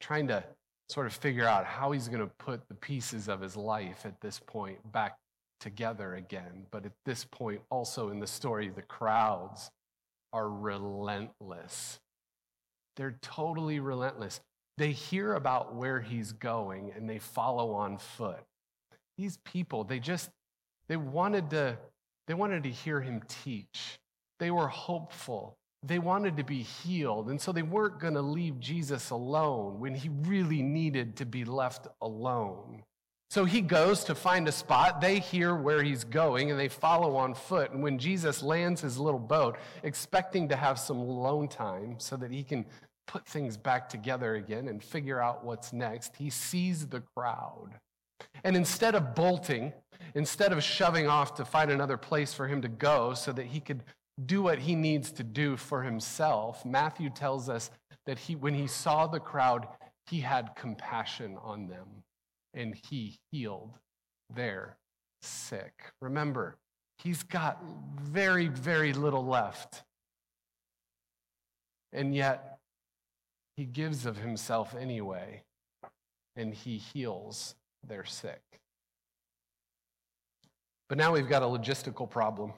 Trying 0.00 0.26
to 0.28 0.42
sort 0.88 1.06
of 1.06 1.12
figure 1.12 1.46
out 1.46 1.64
how 1.64 1.92
he's 1.92 2.08
going 2.08 2.26
to 2.26 2.32
put 2.40 2.66
the 2.68 2.74
pieces 2.74 3.28
of 3.28 3.40
his 3.40 3.56
life 3.56 4.04
at 4.04 4.20
this 4.20 4.40
point 4.40 4.78
back 4.90 5.16
together 5.60 6.16
again. 6.16 6.66
But 6.72 6.86
at 6.86 6.92
this 7.04 7.24
point, 7.24 7.60
also 7.70 8.08
in 8.08 8.18
the 8.18 8.26
story, 8.26 8.68
the 8.68 8.82
crowds 8.82 9.70
are 10.32 10.48
relentless. 10.48 12.00
They're 12.96 13.18
totally 13.22 13.80
relentless. 13.80 14.40
They 14.78 14.92
hear 14.92 15.34
about 15.34 15.74
where 15.74 16.00
he's 16.00 16.32
going 16.32 16.92
and 16.94 17.08
they 17.08 17.18
follow 17.18 17.72
on 17.72 17.98
foot. 17.98 18.42
These 19.18 19.38
people, 19.44 19.84
they 19.84 19.98
just 19.98 20.30
they 20.88 20.96
wanted 20.96 21.50
to 21.50 21.78
they 22.26 22.34
wanted 22.34 22.62
to 22.62 22.70
hear 22.70 23.00
him 23.00 23.22
teach. 23.28 23.98
They 24.38 24.50
were 24.50 24.68
hopeful. 24.68 25.56
They 25.82 25.98
wanted 25.98 26.36
to 26.36 26.44
be 26.44 26.62
healed. 26.62 27.28
And 27.28 27.40
so 27.40 27.52
they 27.52 27.62
weren't 27.62 28.00
going 28.00 28.14
to 28.14 28.22
leave 28.22 28.60
Jesus 28.60 29.10
alone 29.10 29.80
when 29.80 29.94
he 29.94 30.08
really 30.08 30.62
needed 30.62 31.16
to 31.16 31.26
be 31.26 31.44
left 31.44 31.88
alone. 32.00 32.82
So 33.30 33.44
he 33.44 33.60
goes 33.60 34.02
to 34.04 34.16
find 34.16 34.48
a 34.48 34.52
spot. 34.52 35.00
They 35.00 35.20
hear 35.20 35.54
where 35.54 35.84
he's 35.84 36.02
going 36.02 36.50
and 36.50 36.58
they 36.58 36.66
follow 36.66 37.14
on 37.14 37.34
foot. 37.34 37.70
And 37.70 37.80
when 37.80 37.96
Jesus 37.96 38.42
lands 38.42 38.80
his 38.80 38.98
little 38.98 39.20
boat, 39.20 39.56
expecting 39.84 40.48
to 40.48 40.56
have 40.56 40.80
some 40.80 40.98
alone 40.98 41.46
time 41.46 41.94
so 41.98 42.16
that 42.16 42.32
he 42.32 42.42
can 42.42 42.66
put 43.06 43.24
things 43.24 43.56
back 43.56 43.88
together 43.88 44.34
again 44.34 44.66
and 44.66 44.82
figure 44.82 45.20
out 45.20 45.44
what's 45.44 45.72
next, 45.72 46.16
he 46.16 46.28
sees 46.28 46.88
the 46.88 47.02
crowd. 47.16 47.70
And 48.42 48.56
instead 48.56 48.96
of 48.96 49.14
bolting, 49.14 49.72
instead 50.16 50.52
of 50.52 50.60
shoving 50.60 51.06
off 51.06 51.36
to 51.36 51.44
find 51.44 51.70
another 51.70 51.96
place 51.96 52.34
for 52.34 52.48
him 52.48 52.60
to 52.62 52.68
go 52.68 53.14
so 53.14 53.30
that 53.32 53.46
he 53.46 53.60
could 53.60 53.84
do 54.26 54.42
what 54.42 54.58
he 54.58 54.74
needs 54.74 55.12
to 55.12 55.22
do 55.22 55.56
for 55.56 55.82
himself, 55.82 56.66
Matthew 56.66 57.10
tells 57.10 57.48
us 57.48 57.70
that 58.06 58.18
he, 58.18 58.34
when 58.34 58.54
he 58.54 58.66
saw 58.66 59.06
the 59.06 59.20
crowd, 59.20 59.68
he 60.06 60.18
had 60.18 60.56
compassion 60.56 61.38
on 61.44 61.68
them 61.68 62.02
and 62.54 62.74
he 62.74 63.18
healed 63.30 63.78
their 64.34 64.76
sick. 65.22 65.92
Remember, 66.00 66.56
he's 66.98 67.22
got 67.22 67.62
very, 68.00 68.48
very 68.48 68.92
little 68.92 69.24
left. 69.24 69.82
And 71.92 72.14
yet, 72.14 72.58
he 73.56 73.64
gives 73.64 74.06
of 74.06 74.16
himself 74.16 74.74
anyway, 74.78 75.42
and 76.36 76.54
he 76.54 76.78
heals 76.78 77.54
their 77.86 78.04
sick. 78.04 78.42
But 80.88 80.98
now 80.98 81.12
we've 81.12 81.28
got 81.28 81.42
a 81.42 81.46
logistical 81.46 82.08
problem. 82.08 82.52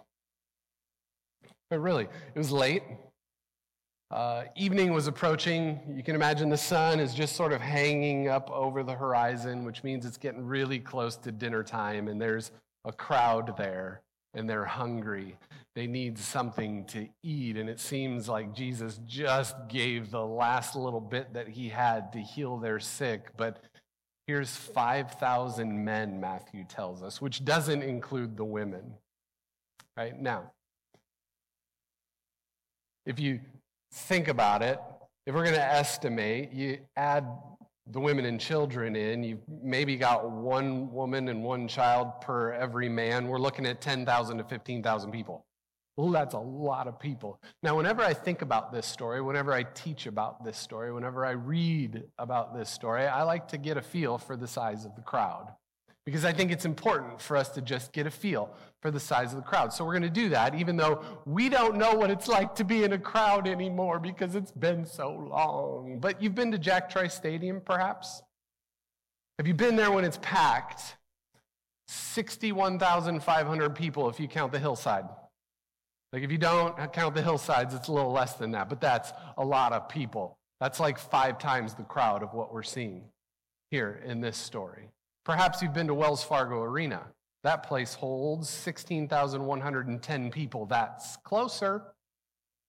But 1.71 1.81
really, 1.81 2.05
it 2.05 2.39
was 2.39 2.51
late. 2.51 2.83
Uh, 4.13 4.45
evening 4.57 4.93
was 4.93 5.07
approaching. 5.07 5.81
You 5.97 6.03
can 6.03 6.15
imagine 6.15 6.51
the 6.51 6.57
sun 6.57 7.01
is 7.01 7.15
just 7.15 7.35
sort 7.35 7.53
of 7.53 7.63
hanging 7.63 8.29
up 8.29 8.51
over 8.51 8.83
the 8.83 8.93
horizon, 8.93 9.65
which 9.65 9.83
means 9.83 10.05
it's 10.05 10.19
getting 10.19 10.45
really 10.45 10.79
close 10.79 11.17
to 11.17 11.33
dinner 11.33 11.63
time, 11.63 12.09
and 12.09 12.21
there's 12.21 12.51
a 12.85 12.93
crowd 12.93 13.57
there, 13.57 14.03
and 14.35 14.49
they're 14.49 14.67
hungry. 14.67 15.39
They 15.75 15.87
need 15.87 16.19
something 16.19 16.85
to 16.87 17.09
eat, 17.23 17.57
and 17.57 17.71
it 17.71 17.81
seems 17.81 18.29
like 18.29 18.55
Jesus 18.55 19.01
just 19.07 19.57
gave 19.69 20.11
the 20.11 20.25
last 20.25 20.77
little 20.77 21.01
bit 21.01 21.33
that 21.33 21.49
he 21.49 21.71
had 21.71 22.13
to 22.13 22.19
heal 22.19 22.59
their 22.59 22.81
sick, 22.81 23.31
but 23.39 23.63
Here's 24.29 24.55
5,000 24.55 25.85
men, 25.85 26.21
Matthew 26.21 26.65
tells 26.65 27.03
us, 27.03 27.21
which 27.21 27.45
doesn't 27.45 27.83
include 27.83 28.37
the 28.37 28.45
women. 28.45 28.95
Right 29.97 30.19
now, 30.19 30.53
if 33.05 33.19
you 33.19 33.41
think 33.93 34.29
about 34.29 34.63
it, 34.63 34.81
if 35.27 35.35
we're 35.35 35.45
going 35.45 35.55
to 35.55 35.65
estimate, 35.65 36.53
you 36.53 36.79
add 36.97 37.27
the 37.91 38.01
women 38.01 38.25
and 38.25 38.41
children 38.41 38.97
in, 38.97 39.23
you've 39.23 39.43
maybe 39.63 39.97
got 39.97 40.31
one 40.31 40.91
woman 40.93 41.29
and 41.29 41.43
one 41.43 41.69
child 41.69 42.21
per 42.21 42.53
every 42.53 42.89
man. 42.89 43.29
We're 43.29 43.39
looking 43.39 43.67
at 43.67 43.81
10,000 43.81 44.39
to 44.39 44.45
15,000 44.45 45.11
people. 45.11 45.45
Well, 45.97 46.11
that's 46.11 46.35
a 46.35 46.39
lot 46.39 46.89
of 46.89 46.99
people. 46.99 47.39
Now, 47.63 47.77
whenever 47.77 48.03
I 48.03 48.15
think 48.15 48.41
about 48.41 48.73
this 48.73 48.87
story, 48.87 49.21
whenever 49.21 49.53
I 49.53 49.65
teach 49.65 50.07
about 50.07 50.43
this 50.43 50.57
story, 50.57 50.91
whenever 50.93 51.27
I 51.27 51.33
read 51.33 52.05
about 52.19 52.57
this 52.57 52.71
story, 52.71 53.07
I 53.07 53.23
like 53.25 53.49
to 53.49 53.59
get 53.59 53.77
a 53.77 53.83
feel 53.83 54.17
for 54.17 54.37
the 54.37 54.49
size 54.49 54.87
of 54.87 54.97
the 54.97 55.03
crowd 55.03 55.53
because 56.07 56.25
I 56.25 56.33
think 56.33 56.51
it's 56.51 56.65
important 56.65 57.21
for 57.21 57.37
us 57.37 57.51
to 57.51 57.61
just 57.61 57.93
get 57.93 58.07
a 58.07 58.11
feel 58.11 58.55
for 58.83 58.91
the 58.91 59.01
size 59.01 59.33
of 59.33 59.37
the 59.37 59.49
crowd. 59.49 59.73
So 59.73 59.85
we're 59.85 59.93
going 59.93 60.03
to 60.03 60.11
do 60.11 60.29
that, 60.31 60.57
even 60.57 60.77
though 60.77 61.03
we 61.25 61.49
don't 61.49 61.77
know 61.77 61.95
what 61.95 62.11
it's 62.11 62.27
like 62.27 62.57
to 62.57 62.65
be 62.65 62.83
in 62.83 62.93
a 62.93 62.99
crowd 62.99 63.47
anymore 63.47 64.01
because 64.01 64.35
it's 64.35 64.51
been 64.51 64.85
so 64.85 65.11
long. 65.13 65.99
But 66.01 66.21
you've 66.21 66.35
been 66.35 66.51
to 66.51 66.59
Jack 66.59 66.91
Trice 66.91 67.15
Stadium, 67.15 67.61
perhaps? 67.65 68.23
Have 69.39 69.47
you 69.47 69.55
been 69.55 69.77
there 69.77 69.93
when 69.93 70.05
it's 70.05 70.19
packed? 70.21 70.97
61,500 71.87 73.75
people 73.75 74.09
if 74.09 74.19
you 74.19 74.27
count 74.27 74.51
the 74.51 74.59
hillside. 74.59 75.05
Like, 76.13 76.25
if 76.25 76.33
you 76.33 76.39
don't 76.39 76.93
count 76.93 77.15
the 77.15 77.23
hillsides, 77.23 77.75
it's 77.75 77.89
a 77.89 77.93
little 77.93 78.13
less 78.13 78.35
than 78.35 78.51
that, 78.51 78.69
but 78.69 78.81
that's 78.81 79.13
a 79.39 79.45
lot 79.45 79.73
of 79.73 79.89
people. 79.89 80.37
That's 80.61 80.79
like 80.79 80.99
five 80.99 81.39
times 81.39 81.75
the 81.75 81.85
crowd 81.85 82.23
of 82.23 82.35
what 82.35 82.53
we're 82.53 82.63
seeing 82.63 83.05
here 83.71 84.03
in 84.05 84.21
this 84.21 84.37
story. 84.37 84.91
Perhaps 85.25 85.63
you've 85.63 85.73
been 85.73 85.87
to 85.87 85.95
Wells 85.95 86.23
Fargo 86.23 86.61
Arena. 86.63 87.07
That 87.43 87.65
place 87.65 87.95
holds 87.95 88.49
16,110 88.49 90.31
people. 90.31 90.67
That's 90.67 91.17
closer. 91.19 91.83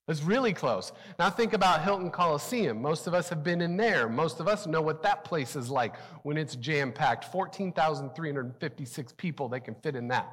It's 0.08 0.22
really 0.22 0.52
close. 0.52 0.92
Now 1.18 1.30
think 1.30 1.54
about 1.54 1.84
Hilton 1.84 2.12
Coliseum. 2.12 2.82
Most 2.82 3.08
of 3.08 3.14
us 3.14 3.30
have 3.30 3.44
been 3.44 3.62
in 3.62 3.78
there. 3.78 4.10
Most 4.10 4.40
of 4.40 4.48
us 4.48 4.68
know 4.68 4.82
what 4.82 5.02
that 5.04 5.24
place 5.24 5.56
is 5.56 5.70
like 5.70 5.96
when 6.24 6.38
it's 6.38 6.56
jam 6.56 6.92
packed. 6.92 7.26
14,356 7.26 9.14
people 9.14 9.48
they 9.48 9.62
can 9.62 9.76
fit 9.76 9.96
in 9.96 10.10
that 10.10 10.28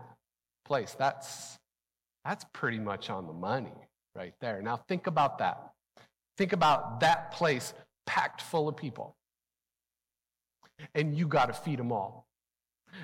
place. 0.65 0.97
That's 0.99 1.59
that's 2.25 2.45
pretty 2.53 2.79
much 2.79 3.11
on 3.11 3.27
the 3.27 3.33
money 3.33 3.75
right 4.15 4.35
there. 4.41 4.61
Now, 4.61 4.77
think 4.77 5.07
about 5.07 5.39
that. 5.39 5.73
Think 6.37 6.53
about 6.53 7.01
that 7.01 7.33
place 7.33 7.75
packed 8.07 8.43
full 8.43 8.69
of 8.69 8.77
people. 8.77 9.17
And 10.95 11.17
you 11.17 11.27
got 11.27 11.47
to 11.47 11.53
feed 11.53 11.79
them 11.79 11.93
all. 11.93 12.27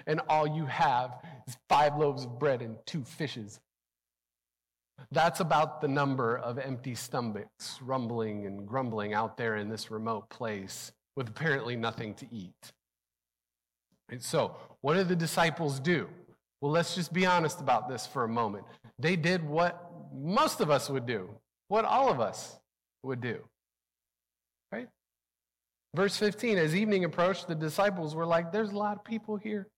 And 0.07 0.21
all 0.28 0.47
you 0.47 0.66
have 0.66 1.12
is 1.47 1.57
five 1.69 1.97
loaves 1.97 2.25
of 2.25 2.38
bread 2.38 2.62
and 2.62 2.76
two 2.87 3.05
fishes. 3.05 3.61
That's 5.11 5.40
about 5.40 5.81
the 5.81 5.88
number 5.88 6.38
of 6.38 6.59
empty 6.59 6.95
stomachs 6.95 7.78
rumbling 7.83 8.47
and 8.47 8.66
grumbling 8.66 9.14
out 9.14 9.37
there 9.37 9.57
in 9.57 9.69
this 9.69 9.90
remote 9.90 10.28
place 10.31 10.93
with 11.16 11.28
apparently 11.28 11.76
nothing 11.76 12.14
to 12.14 12.26
eat. 12.33 12.73
And 14.09 14.23
so, 14.23 14.57
what 14.81 14.95
do 14.95 15.05
the 15.05 15.16
disciples 15.16 15.81
do? 15.81 16.09
Well, 16.61 16.73
let's 16.73 16.95
just 16.95 17.12
be 17.12 17.26
honest 17.26 17.61
about 17.61 17.88
this 17.88 18.07
for 18.07 18.25
a 18.25 18.28
moment. 18.28 18.64
They 18.99 19.16
did 19.16 19.45
what 19.47 19.90
most 20.14 20.61
of 20.61 20.71
us 20.71 20.88
would 20.88 21.07
do, 21.07 21.28
what 21.69 21.85
all 21.85 22.11
of 22.11 22.21
us 22.21 22.59
would 23.02 23.21
do. 23.21 23.40
Right? 24.73 24.88
Verse 25.95 26.16
15 26.16 26.59
As 26.59 26.75
evening 26.75 27.05
approached, 27.05 27.49
the 27.49 27.55
disciples 27.55 28.14
were 28.14 28.26
like, 28.26 28.52
There's 28.52 28.71
a 28.71 28.76
lot 28.76 28.97
of 28.97 29.05
people 29.05 29.37
here. 29.37 29.69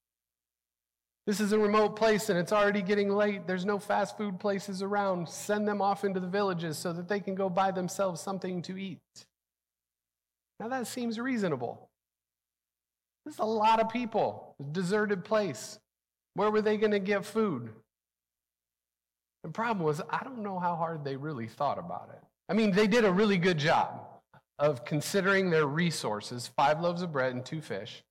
This 1.28 1.40
is 1.40 1.52
a 1.52 1.58
remote 1.58 1.94
place 1.94 2.30
and 2.30 2.38
it's 2.38 2.52
already 2.52 2.80
getting 2.80 3.10
late. 3.10 3.46
There's 3.46 3.66
no 3.66 3.78
fast 3.78 4.16
food 4.16 4.40
places 4.40 4.80
around. 4.80 5.28
Send 5.28 5.68
them 5.68 5.82
off 5.82 6.02
into 6.02 6.20
the 6.20 6.26
villages 6.26 6.78
so 6.78 6.90
that 6.94 7.06
they 7.06 7.20
can 7.20 7.34
go 7.34 7.50
buy 7.50 7.70
themselves 7.70 8.22
something 8.22 8.62
to 8.62 8.78
eat. 8.78 8.98
Now 10.58 10.68
that 10.68 10.86
seems 10.86 11.20
reasonable. 11.20 11.90
There's 13.26 13.40
a 13.40 13.44
lot 13.44 13.78
of 13.78 13.90
people, 13.90 14.54
deserted 14.72 15.22
place. 15.22 15.78
Where 16.32 16.50
were 16.50 16.62
they 16.62 16.78
going 16.78 16.92
to 16.92 16.98
get 16.98 17.26
food? 17.26 17.74
The 19.42 19.50
problem 19.50 19.84
was, 19.84 20.00
I 20.08 20.24
don't 20.24 20.42
know 20.42 20.58
how 20.58 20.76
hard 20.76 21.04
they 21.04 21.16
really 21.16 21.46
thought 21.46 21.78
about 21.78 22.08
it. 22.10 22.22
I 22.48 22.54
mean, 22.54 22.70
they 22.70 22.86
did 22.86 23.04
a 23.04 23.12
really 23.12 23.36
good 23.36 23.58
job 23.58 24.00
of 24.58 24.86
considering 24.86 25.50
their 25.50 25.66
resources 25.66 26.50
five 26.56 26.80
loaves 26.80 27.02
of 27.02 27.12
bread 27.12 27.34
and 27.34 27.44
two 27.44 27.60
fish, 27.60 28.02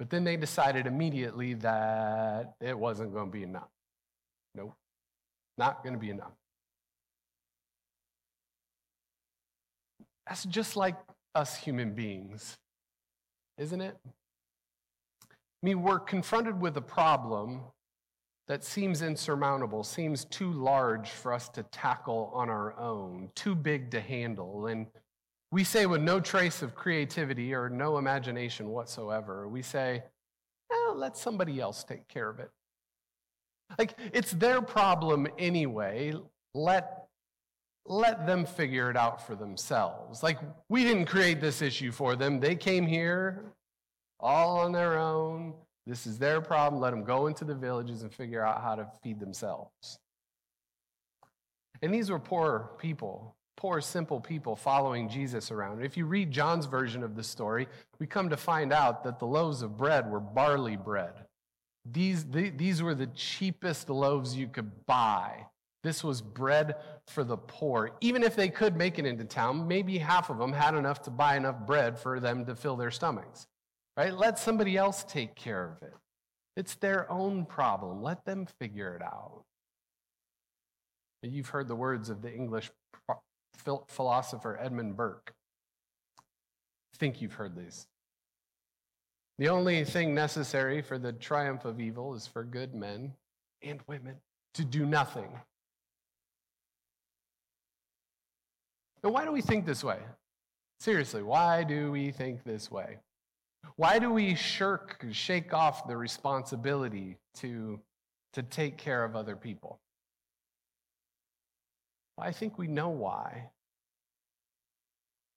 but 0.00 0.08
then 0.08 0.24
they 0.24 0.34
decided 0.34 0.86
immediately 0.86 1.52
that 1.52 2.54
it 2.58 2.76
wasn't 2.76 3.12
going 3.12 3.26
to 3.26 3.30
be 3.30 3.42
enough. 3.42 3.68
Nope, 4.54 4.72
not 5.58 5.82
going 5.82 5.92
to 5.92 5.98
be 5.98 6.08
enough. 6.08 6.32
That's 10.26 10.46
just 10.46 10.74
like 10.74 10.96
us 11.34 11.54
human 11.54 11.92
beings, 11.92 12.56
isn't 13.58 13.82
it? 13.82 13.94
I 14.02 15.28
mean, 15.62 15.82
we're 15.82 16.00
confronted 16.00 16.58
with 16.58 16.78
a 16.78 16.82
problem 16.82 17.60
that 18.48 18.64
seems 18.64 19.02
insurmountable, 19.02 19.84
seems 19.84 20.24
too 20.24 20.50
large 20.50 21.10
for 21.10 21.34
us 21.34 21.50
to 21.50 21.62
tackle 21.64 22.32
on 22.32 22.48
our 22.48 22.74
own, 22.80 23.28
too 23.34 23.54
big 23.54 23.90
to 23.90 24.00
handle. 24.00 24.66
And 24.66 24.86
we 25.52 25.64
say, 25.64 25.86
with 25.86 26.00
no 26.00 26.20
trace 26.20 26.62
of 26.62 26.74
creativity 26.74 27.54
or 27.54 27.68
no 27.68 27.98
imagination 27.98 28.68
whatsoever, 28.68 29.48
we 29.48 29.62
say, 29.62 30.04
let 30.94 31.16
somebody 31.16 31.60
else 31.60 31.84
take 31.84 32.06
care 32.08 32.28
of 32.28 32.38
it. 32.40 32.50
Like, 33.78 33.94
it's 34.12 34.32
their 34.32 34.60
problem 34.60 35.28
anyway. 35.38 36.14
Let, 36.54 37.06
let 37.86 38.26
them 38.26 38.44
figure 38.44 38.90
it 38.90 38.96
out 38.96 39.24
for 39.26 39.34
themselves. 39.34 40.22
Like, 40.22 40.38
we 40.68 40.84
didn't 40.84 41.06
create 41.06 41.40
this 41.40 41.62
issue 41.62 41.92
for 41.92 42.16
them. 42.16 42.40
They 42.40 42.56
came 42.56 42.86
here 42.86 43.44
all 44.18 44.58
on 44.58 44.72
their 44.72 44.98
own. 44.98 45.54
This 45.86 46.06
is 46.06 46.18
their 46.18 46.40
problem. 46.40 46.80
Let 46.80 46.90
them 46.90 47.04
go 47.04 47.28
into 47.28 47.44
the 47.44 47.54
villages 47.54 48.02
and 48.02 48.12
figure 48.12 48.44
out 48.44 48.60
how 48.62 48.74
to 48.74 48.86
feed 49.02 49.20
themselves. 49.20 49.98
And 51.82 51.94
these 51.94 52.10
were 52.10 52.18
poor 52.18 52.72
people, 52.78 53.34
poor, 53.60 53.80
simple 53.80 54.20
people 54.20 54.56
following 54.56 55.08
Jesus 55.08 55.50
around. 55.50 55.84
If 55.84 55.96
you 55.96 56.06
read 56.06 56.30
John's 56.30 56.66
version 56.66 57.02
of 57.02 57.14
the 57.14 57.22
story, 57.22 57.68
we 57.98 58.06
come 58.06 58.30
to 58.30 58.36
find 58.36 58.72
out 58.72 59.04
that 59.04 59.18
the 59.18 59.26
loaves 59.26 59.62
of 59.62 59.76
bread 59.76 60.10
were 60.10 60.20
barley 60.20 60.76
bread. 60.76 61.12
These, 61.90 62.26
these 62.26 62.82
were 62.82 62.94
the 62.94 63.08
cheapest 63.08 63.88
loaves 63.88 64.36
you 64.36 64.48
could 64.48 64.86
buy. 64.86 65.46
This 65.82 66.04
was 66.04 66.20
bread 66.20 66.76
for 67.06 67.24
the 67.24 67.36
poor. 67.36 67.92
Even 68.00 68.22
if 68.22 68.36
they 68.36 68.48
could 68.48 68.76
make 68.76 68.98
it 68.98 69.06
into 69.06 69.24
town, 69.24 69.66
maybe 69.66 69.98
half 69.98 70.30
of 70.30 70.38
them 70.38 70.52
had 70.52 70.74
enough 70.74 71.02
to 71.02 71.10
buy 71.10 71.36
enough 71.36 71.66
bread 71.66 71.98
for 71.98 72.20
them 72.20 72.44
to 72.46 72.54
fill 72.54 72.76
their 72.76 72.90
stomachs 72.90 73.46
right? 74.00 74.16
Let 74.16 74.38
somebody 74.38 74.78
else 74.78 75.04
take 75.04 75.34
care 75.34 75.76
of 75.76 75.86
it. 75.86 75.94
It's 76.56 76.74
their 76.76 77.10
own 77.10 77.44
problem. 77.44 78.02
Let 78.02 78.24
them 78.24 78.46
figure 78.58 78.94
it 78.94 79.02
out. 79.02 79.44
You've 81.22 81.50
heard 81.50 81.68
the 81.68 81.76
words 81.76 82.08
of 82.08 82.22
the 82.22 82.32
English 82.32 82.70
philosopher 83.88 84.58
Edmund 84.60 84.96
Burke. 84.96 85.34
I 86.18 86.96
think 86.98 87.20
you've 87.20 87.34
heard 87.34 87.56
these. 87.56 87.86
The 89.38 89.48
only 89.48 89.84
thing 89.84 90.14
necessary 90.14 90.82
for 90.82 90.98
the 90.98 91.12
triumph 91.12 91.64
of 91.64 91.80
evil 91.80 92.14
is 92.14 92.26
for 92.26 92.44
good 92.44 92.74
men 92.74 93.14
and 93.62 93.80
women 93.86 94.16
to 94.54 94.64
do 94.64 94.84
nothing. 94.84 95.28
Now, 99.02 99.10
why 99.10 99.24
do 99.24 99.32
we 99.32 99.40
think 99.40 99.64
this 99.64 99.82
way? 99.82 99.98
Seriously, 100.78 101.22
why 101.22 101.64
do 101.64 101.90
we 101.90 102.10
think 102.10 102.44
this 102.44 102.70
way? 102.70 102.98
Why 103.76 103.98
do 103.98 104.10
we 104.10 104.34
shirk, 104.34 105.04
shake 105.10 105.54
off 105.54 105.86
the 105.86 105.96
responsibility 105.96 107.16
to, 107.36 107.80
to 108.34 108.42
take 108.42 108.76
care 108.76 109.04
of 109.04 109.16
other 109.16 109.36
people? 109.36 109.78
I 112.20 112.32
think 112.32 112.58
we 112.58 112.66
know 112.66 112.88
why. 112.88 113.50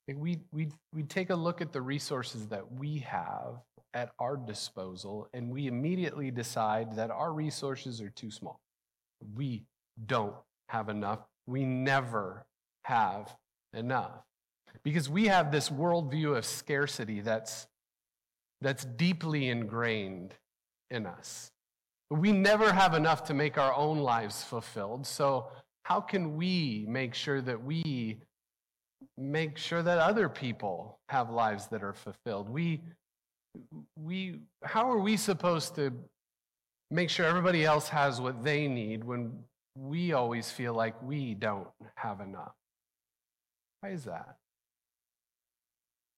We, 0.06 0.40
we, 0.52 0.68
we 0.92 1.02
take 1.02 1.30
a 1.30 1.34
look 1.34 1.60
at 1.60 1.72
the 1.72 1.80
resources 1.80 2.48
that 2.48 2.72
we 2.72 2.98
have 2.98 3.62
at 3.94 4.10
our 4.18 4.36
disposal 4.36 5.28
and 5.32 5.50
we 5.50 5.66
immediately 5.66 6.30
decide 6.30 6.96
that 6.96 7.10
our 7.10 7.32
resources 7.32 8.00
are 8.00 8.10
too 8.10 8.30
small. 8.30 8.60
We 9.34 9.64
don't 10.06 10.34
have 10.68 10.88
enough. 10.88 11.20
We 11.46 11.64
never 11.64 12.44
have 12.82 13.34
enough. 13.72 14.24
Because 14.82 15.08
we 15.08 15.26
have 15.26 15.50
this 15.50 15.70
worldview 15.70 16.36
of 16.36 16.44
scarcity 16.44 17.20
that's 17.20 17.66
that's 18.60 18.84
deeply 18.84 19.48
ingrained 19.48 20.34
in 20.90 21.06
us. 21.06 21.50
We 22.10 22.32
never 22.32 22.72
have 22.72 22.94
enough 22.94 23.24
to 23.24 23.34
make 23.34 23.58
our 23.58 23.74
own 23.74 23.98
lives 23.98 24.42
fulfilled. 24.42 25.06
So, 25.06 25.48
how 25.84 26.00
can 26.00 26.36
we 26.36 26.86
make 26.88 27.14
sure 27.14 27.40
that 27.42 27.62
we 27.62 28.18
make 29.16 29.58
sure 29.58 29.82
that 29.82 29.98
other 29.98 30.28
people 30.28 30.98
have 31.08 31.30
lives 31.30 31.68
that 31.68 31.82
are 31.82 31.92
fulfilled? 31.92 32.48
We, 32.48 32.82
we, 33.96 34.40
how 34.62 34.90
are 34.90 34.98
we 34.98 35.16
supposed 35.16 35.74
to 35.76 35.92
make 36.90 37.10
sure 37.10 37.26
everybody 37.26 37.64
else 37.64 37.88
has 37.90 38.20
what 38.20 38.42
they 38.42 38.66
need 38.66 39.04
when 39.04 39.38
we 39.76 40.14
always 40.14 40.50
feel 40.50 40.72
like 40.72 41.00
we 41.02 41.34
don't 41.34 41.68
have 41.96 42.20
enough? 42.20 42.54
Why 43.80 43.90
is 43.90 44.04
that? 44.04 44.36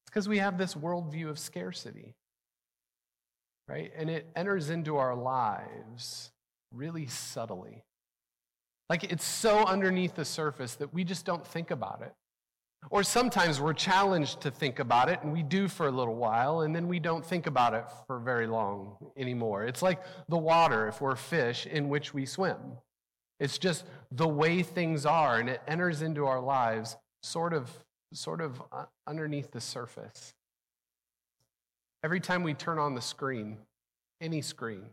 It's 0.02 0.10
because 0.10 0.28
we 0.28 0.38
have 0.38 0.58
this 0.58 0.74
worldview 0.74 1.28
of 1.28 1.40
scarcity, 1.40 2.14
right? 3.66 3.90
And 3.96 4.08
it 4.08 4.28
enters 4.36 4.70
into 4.70 4.96
our 4.96 5.16
lives 5.16 6.30
really 6.72 7.08
subtly. 7.08 7.82
Like 8.88 9.04
it's 9.04 9.24
so 9.24 9.64
underneath 9.64 10.14
the 10.14 10.24
surface 10.24 10.74
that 10.76 10.94
we 10.94 11.04
just 11.04 11.24
don't 11.24 11.46
think 11.46 11.70
about 11.70 12.02
it. 12.02 12.12
Or 12.90 13.02
sometimes 13.02 13.60
we're 13.60 13.72
challenged 13.72 14.42
to 14.42 14.50
think 14.50 14.78
about 14.78 15.08
it, 15.08 15.20
and 15.22 15.32
we 15.32 15.42
do 15.42 15.66
for 15.66 15.88
a 15.88 15.90
little 15.90 16.14
while, 16.14 16.60
and 16.60 16.74
then 16.74 16.86
we 16.86 17.00
don't 17.00 17.24
think 17.24 17.48
about 17.48 17.74
it 17.74 17.84
for 18.06 18.20
very 18.20 18.46
long 18.46 18.96
anymore. 19.16 19.64
It's 19.64 19.82
like 19.82 20.02
the 20.28 20.36
water, 20.36 20.86
if 20.86 21.00
we're 21.00 21.16
fish, 21.16 21.66
in 21.66 21.88
which 21.88 22.14
we 22.14 22.26
swim. 22.26 22.60
It's 23.40 23.58
just 23.58 23.84
the 24.12 24.28
way 24.28 24.62
things 24.62 25.04
are, 25.04 25.40
and 25.40 25.48
it 25.48 25.62
enters 25.66 26.00
into 26.00 26.26
our 26.26 26.40
lives 26.40 26.96
sort 27.22 27.54
of, 27.54 27.70
sort 28.12 28.40
of 28.40 28.62
uh, 28.70 28.84
underneath 29.06 29.50
the 29.50 29.60
surface. 29.60 30.32
Every 32.04 32.20
time 32.20 32.44
we 32.44 32.54
turn 32.54 32.78
on 32.78 32.94
the 32.94 33.00
screen, 33.00 33.58
any 34.20 34.42
screen, 34.42 34.84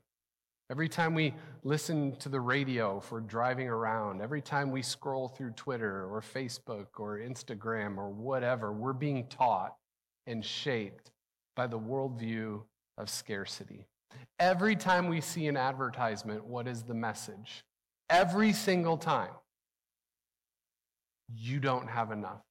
Every 0.69 0.87
time 0.87 1.13
we 1.13 1.33
listen 1.63 2.15
to 2.17 2.29
the 2.29 2.39
radio 2.39 2.99
for 2.99 3.19
driving 3.19 3.67
around, 3.67 4.21
every 4.21 4.41
time 4.41 4.71
we 4.71 4.81
scroll 4.81 5.27
through 5.27 5.51
Twitter 5.51 6.05
or 6.05 6.21
Facebook 6.21 6.87
or 6.97 7.19
Instagram 7.19 7.97
or 7.97 8.09
whatever, 8.09 8.71
we're 8.71 8.93
being 8.93 9.27
taught 9.27 9.75
and 10.25 10.43
shaped 10.43 11.11
by 11.55 11.67
the 11.67 11.77
worldview 11.77 12.61
of 12.97 13.09
scarcity. 13.09 13.87
Every 14.39 14.75
time 14.75 15.09
we 15.09 15.21
see 15.21 15.47
an 15.47 15.57
advertisement, 15.57 16.45
what 16.45 16.67
is 16.67 16.83
the 16.83 16.93
message? 16.93 17.65
Every 18.09 18.53
single 18.53 18.97
time, 18.97 19.31
you 21.35 21.59
don't 21.59 21.89
have 21.89 22.11
enough. 22.11 22.41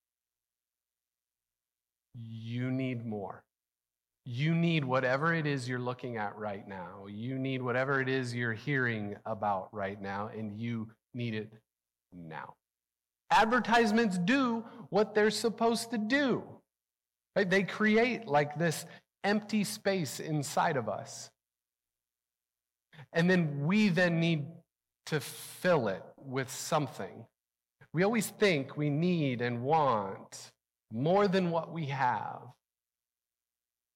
You 2.14 2.71
need 2.71 3.07
more. 3.07 3.42
You 4.24 4.54
need 4.54 4.84
whatever 4.84 5.34
it 5.34 5.46
is 5.46 5.68
you're 5.68 5.80
looking 5.80 6.16
at 6.16 6.36
right 6.36 6.66
now. 6.66 7.06
You 7.08 7.38
need 7.38 7.60
whatever 7.60 8.00
it 8.00 8.08
is 8.08 8.34
you're 8.34 8.52
hearing 8.52 9.16
about 9.26 9.68
right 9.72 10.00
now, 10.00 10.30
and 10.36 10.56
you 10.56 10.88
need 11.12 11.34
it 11.34 11.52
now. 12.12 12.54
Advertisements 13.30 14.18
do 14.18 14.64
what 14.90 15.14
they're 15.14 15.30
supposed 15.30 15.90
to 15.90 15.98
do. 15.98 16.44
Right? 17.34 17.48
They 17.48 17.62
create 17.62 18.26
like 18.26 18.58
this 18.58 18.84
empty 19.24 19.64
space 19.64 20.20
inside 20.20 20.76
of 20.76 20.88
us. 20.88 21.30
And 23.12 23.28
then 23.28 23.66
we 23.66 23.88
then 23.88 24.20
need 24.20 24.46
to 25.06 25.20
fill 25.20 25.88
it 25.88 26.02
with 26.16 26.50
something. 26.50 27.26
We 27.92 28.04
always 28.04 28.28
think 28.28 28.76
we 28.76 28.90
need 28.90 29.40
and 29.40 29.62
want 29.62 30.52
more 30.92 31.28
than 31.28 31.50
what 31.50 31.72
we 31.72 31.86
have. 31.86 32.40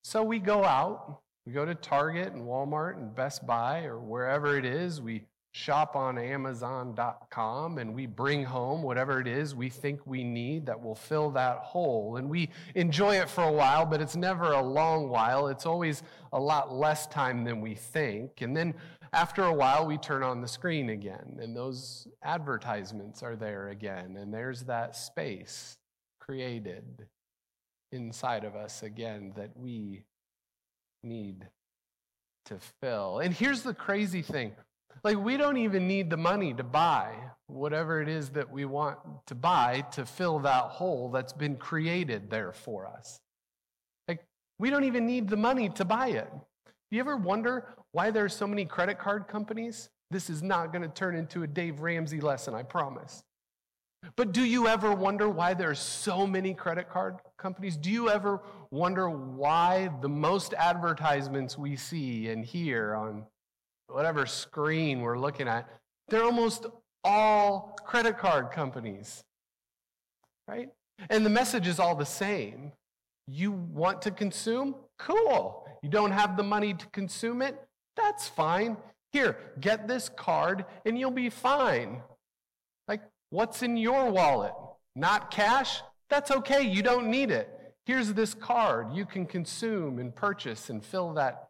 So 0.09 0.23
we 0.23 0.39
go 0.39 0.65
out, 0.65 1.19
we 1.45 1.53
go 1.53 1.65
to 1.65 1.75
Target 1.75 2.33
and 2.33 2.45
Walmart 2.45 2.97
and 2.97 3.13
Best 3.13 3.45
Buy 3.45 3.87
or 3.87 3.99
wherever 3.99 4.57
it 4.57 4.65
is. 4.65 5.01
We 5.01 5.25
shop 5.51 5.97
on 5.97 6.17
Amazon.com 6.17 7.79
and 7.79 7.93
we 7.93 8.07
bring 8.07 8.45
home 8.45 8.85
whatever 8.85 9.21
it 9.21 9.27
is 9.27 9.57
we 9.57 9.69
think 9.69 10.07
we 10.07 10.23
need 10.23 10.67
that 10.67 10.81
will 10.81 10.95
fill 10.95 11.33
that 11.33 11.57
hole. 11.57 12.19
And 12.19 12.31
we 12.31 12.51
enjoy 12.77 13.17
it 13.17 13.29
for 13.29 13.43
a 13.43 13.51
while, 13.51 13.85
but 13.85 14.01
it's 14.01 14.15
never 14.15 14.53
a 14.53 14.63
long 14.63 15.09
while. 15.09 15.49
It's 15.49 15.67
always 15.67 16.05
a 16.33 16.39
lot 16.39 16.73
less 16.73 17.09
time 17.09 17.43
than 17.43 17.61
we 17.61 17.75
think. 17.75 18.43
And 18.43 18.57
then 18.57 18.75
after 19.13 19.43
a 19.43 19.53
while, 19.53 19.89
we 19.89 19.99
turn 19.99 20.23
on 20.23 20.41
the 20.41 20.47
screen 20.47 20.91
again, 20.91 21.39
and 21.41 21.57
those 21.57 22.07
advertisements 22.23 23.25
are 23.25 23.35
there 23.35 23.71
again. 23.71 24.19
And 24.19 24.33
there's 24.33 24.63
that 24.67 24.95
space 24.95 25.78
created 26.21 27.09
inside 27.97 28.45
of 28.45 28.54
us 28.54 28.82
again 28.82 29.32
that 29.37 29.50
we 29.56 30.04
need 31.02 31.49
to 32.45 32.59
fill. 32.80 33.19
And 33.19 33.35
here's 33.35 33.63
the 33.63 33.75
crazy 33.75 34.23
thing 34.23 34.52
like, 35.04 35.19
we 35.19 35.37
don't 35.37 35.56
even 35.56 35.87
need 35.87 36.11
the 36.11 36.17
money 36.17 36.54
to 36.54 36.65
buy 36.65 37.15
whatever 37.47 38.00
it 38.00 38.09
is 38.09 38.30
that 38.30 38.50
we 38.50 38.65
want 38.65 38.99
to 39.26 39.35
buy 39.35 39.85
to 39.93 40.04
fill 40.04 40.41
that 40.41 40.65
hole 40.65 41.11
that's 41.11 41.32
been 41.32 41.56
created 41.56 42.30
there 42.30 42.52
for 42.52 42.87
us. 42.87 43.21
Like, 44.09 44.26
we 44.59 44.71
don't 44.71 44.85
even 44.85 45.06
need 45.06 45.28
the 45.28 45.37
money 45.37 45.69
to 45.71 45.85
buy 45.85 46.09
it. 46.09 46.28
You 46.91 47.00
ever 47.00 47.17
wonder 47.17 47.75
why 47.93 48.11
there 48.11 48.25
are 48.25 48.28
so 48.28 48.47
many 48.47 48.65
credit 48.65 48.99
card 48.99 49.28
companies? 49.28 49.91
This 50.11 50.30
is 50.30 50.43
not 50.43 50.73
going 50.73 50.82
to 50.82 50.89
turn 50.89 51.15
into 51.15 51.43
a 51.43 51.47
Dave 51.47 51.80
Ramsey 51.80 52.21
lesson, 52.21 52.54
I 52.54 52.63
promise. 52.63 53.23
But 54.14 54.32
do 54.32 54.45
you 54.45 54.69
ever 54.69 54.95
wonder 54.95 55.28
why 55.28 55.54
there's 55.54 55.80
so 55.80 56.26
many 56.26 56.54
credit 56.54 56.88
card 56.88 57.16
companies? 57.38 57.76
Do 57.76 57.90
you 57.90 58.08
ever 58.08 58.40
wonder 58.71 59.10
why 59.10 59.90
the 60.00 60.08
most 60.08 60.54
advertisements 60.54 61.58
we 61.58 61.76
see 61.76 62.28
and 62.28 62.45
hear 62.45 62.95
on 62.95 63.26
whatever 63.88 64.26
screen 64.26 65.00
we're 65.00 65.19
looking 65.19 65.49
at, 65.49 65.69
they're 66.08 66.25
almost 66.25 66.66
all 67.04 67.76
credit 67.84 68.19
card 68.19 68.50
companies, 68.50 69.23
right? 70.49 70.69
And 71.10 71.25
the 71.25 71.30
message 71.30 71.66
is 71.66 71.78
all 71.78 71.95
the 71.95 72.06
same. 72.06 72.73
You 73.26 73.52
want 73.52 74.02
to 74.02 74.10
consume? 74.10 74.75
Cool. 74.99 75.66
You 75.82 75.90
don't 75.90 76.12
have 76.12 76.36
the 76.36 76.42
money 76.42 76.75
to 76.75 76.86
consume 76.88 77.42
it? 77.42 77.56
That's 77.97 78.28
fine. 78.28 78.76
Here, 79.12 79.36
get 79.60 79.88
this 79.88 80.08
card 80.08 80.64
and 80.84 80.99
you'll 80.99 81.10
be 81.10 81.30
fine. 81.30 82.02
What's 83.30 83.62
in 83.62 83.76
your 83.76 84.10
wallet? 84.10 84.54
Not 84.95 85.30
cash? 85.30 85.82
That's 86.08 86.30
okay. 86.30 86.62
You 86.62 86.82
don't 86.82 87.10
need 87.10 87.30
it. 87.30 87.50
Here's 87.84 88.12
this 88.15 88.34
card. 88.34 88.93
You 88.93 89.04
can 89.04 89.26
consume 89.26 89.99
and 89.99 90.15
purchase 90.15 90.71
and 90.71 90.84
fill 90.84 91.15
that 91.15 91.49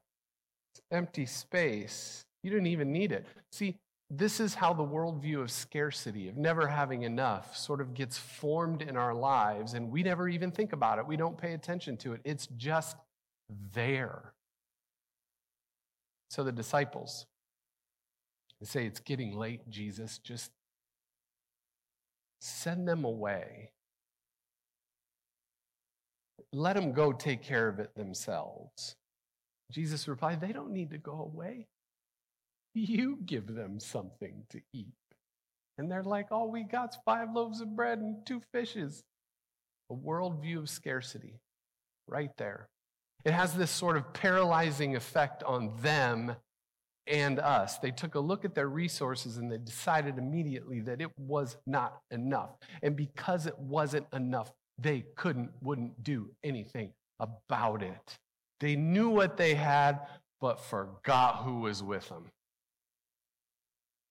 empty 0.90 1.26
space. 1.26 2.24
You 2.42 2.50
didn't 2.50 2.66
even 2.66 2.92
need 2.92 3.12
it. 3.12 3.26
See, 3.52 3.76
this 4.10 4.38
is 4.38 4.54
how 4.54 4.72
the 4.72 4.84
worldview 4.84 5.40
of 5.40 5.50
scarcity, 5.50 6.28
of 6.28 6.36
never 6.36 6.68
having 6.68 7.02
enough, 7.02 7.56
sort 7.56 7.80
of 7.80 7.94
gets 7.94 8.16
formed 8.16 8.82
in 8.82 8.96
our 8.96 9.14
lives, 9.14 9.74
and 9.74 9.90
we 9.90 10.02
never 10.02 10.28
even 10.28 10.52
think 10.52 10.72
about 10.72 10.98
it. 10.98 11.06
We 11.06 11.16
don't 11.16 11.36
pay 11.36 11.54
attention 11.54 11.96
to 11.98 12.12
it. 12.12 12.20
It's 12.24 12.46
just 12.56 12.96
there. 13.72 14.32
So 16.30 16.44
the 16.44 16.52
disciples, 16.52 17.26
they 18.60 18.66
say, 18.66 18.86
It's 18.86 19.00
getting 19.00 19.36
late, 19.36 19.68
Jesus. 19.68 20.18
Just 20.18 20.50
Send 22.40 22.87
them 22.87 23.05
away. 23.05 23.70
Let 26.53 26.77
them 26.77 26.92
go 26.92 27.12
take 27.12 27.42
care 27.42 27.68
of 27.68 27.79
it 27.79 27.94
themselves. 27.94 28.96
Jesus 29.72 30.09
replied, 30.09 30.40
They 30.40 30.53
don't 30.53 30.72
need 30.72 30.90
to 30.90 30.99
go 30.99 31.31
away. 31.33 31.66
You 32.75 33.18
give 33.25 33.55
them 33.55 33.81
something 33.81 34.44
to 34.51 34.61
eat. 34.72 34.94
And 35.79 35.90
they're 35.90 36.03
like, 36.03 36.31
All 36.31 36.51
we 36.51 36.62
got's 36.62 36.99
five 37.05 37.33
loaves 37.35 37.61
of 37.61 37.75
bread 37.75 37.99
and 37.99 38.25
two 38.25 38.42
fishes. 38.53 39.03
A 39.90 39.94
worldview 39.94 40.59
of 40.59 40.68
scarcity, 40.68 41.40
right 42.09 42.31
there. 42.38 42.68
It 43.25 43.33
has 43.33 43.55
this 43.55 43.70
sort 43.70 43.96
of 43.96 44.12
paralyzing 44.12 44.96
effect 44.96 45.42
on 45.42 45.72
them 45.81 46.37
and 47.06 47.38
us. 47.38 47.78
They 47.78 47.90
took 47.90 48.14
a 48.14 48.20
look 48.20 48.44
at 48.44 48.54
their 48.54 48.68
resources 48.68 49.36
and 49.36 49.50
they 49.50 49.58
decided 49.58 50.18
immediately 50.18 50.80
that 50.80 51.00
it 51.00 51.10
was 51.18 51.56
not 51.66 52.00
enough. 52.10 52.50
And 52.82 52.96
because 52.96 53.46
it 53.46 53.58
wasn't 53.58 54.06
enough, 54.12 54.52
they 54.78 55.04
couldn't, 55.14 55.50
wouldn't 55.62 56.02
do 56.02 56.30
anything 56.42 56.92
about 57.20 57.82
it. 57.82 58.18
They 58.60 58.76
knew 58.76 59.08
what 59.08 59.36
they 59.36 59.54
had, 59.54 60.00
but 60.40 60.60
forgot 60.60 61.44
who 61.44 61.60
was 61.60 61.82
with 61.82 62.08
them. 62.08 62.26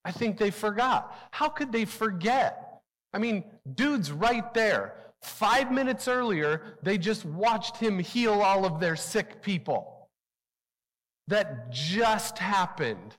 I 0.03 0.11
think 0.11 0.37
they 0.37 0.51
forgot. 0.51 1.15
How 1.31 1.49
could 1.49 1.71
they 1.71 1.85
forget? 1.85 2.81
I 3.13 3.17
mean, 3.17 3.43
dude's 3.73 4.11
right 4.11 4.53
there. 4.53 4.95
Five 5.21 5.71
minutes 5.71 6.07
earlier, 6.07 6.77
they 6.83 6.97
just 6.99 7.25
watched 7.25 7.77
him 7.77 7.97
heal 7.97 8.33
all 8.33 8.65
of 8.65 8.79
their 8.79 8.95
sick 8.95 9.41
people 9.41 9.94
that 11.27 11.71
just 11.71 12.37
happened 12.37 13.15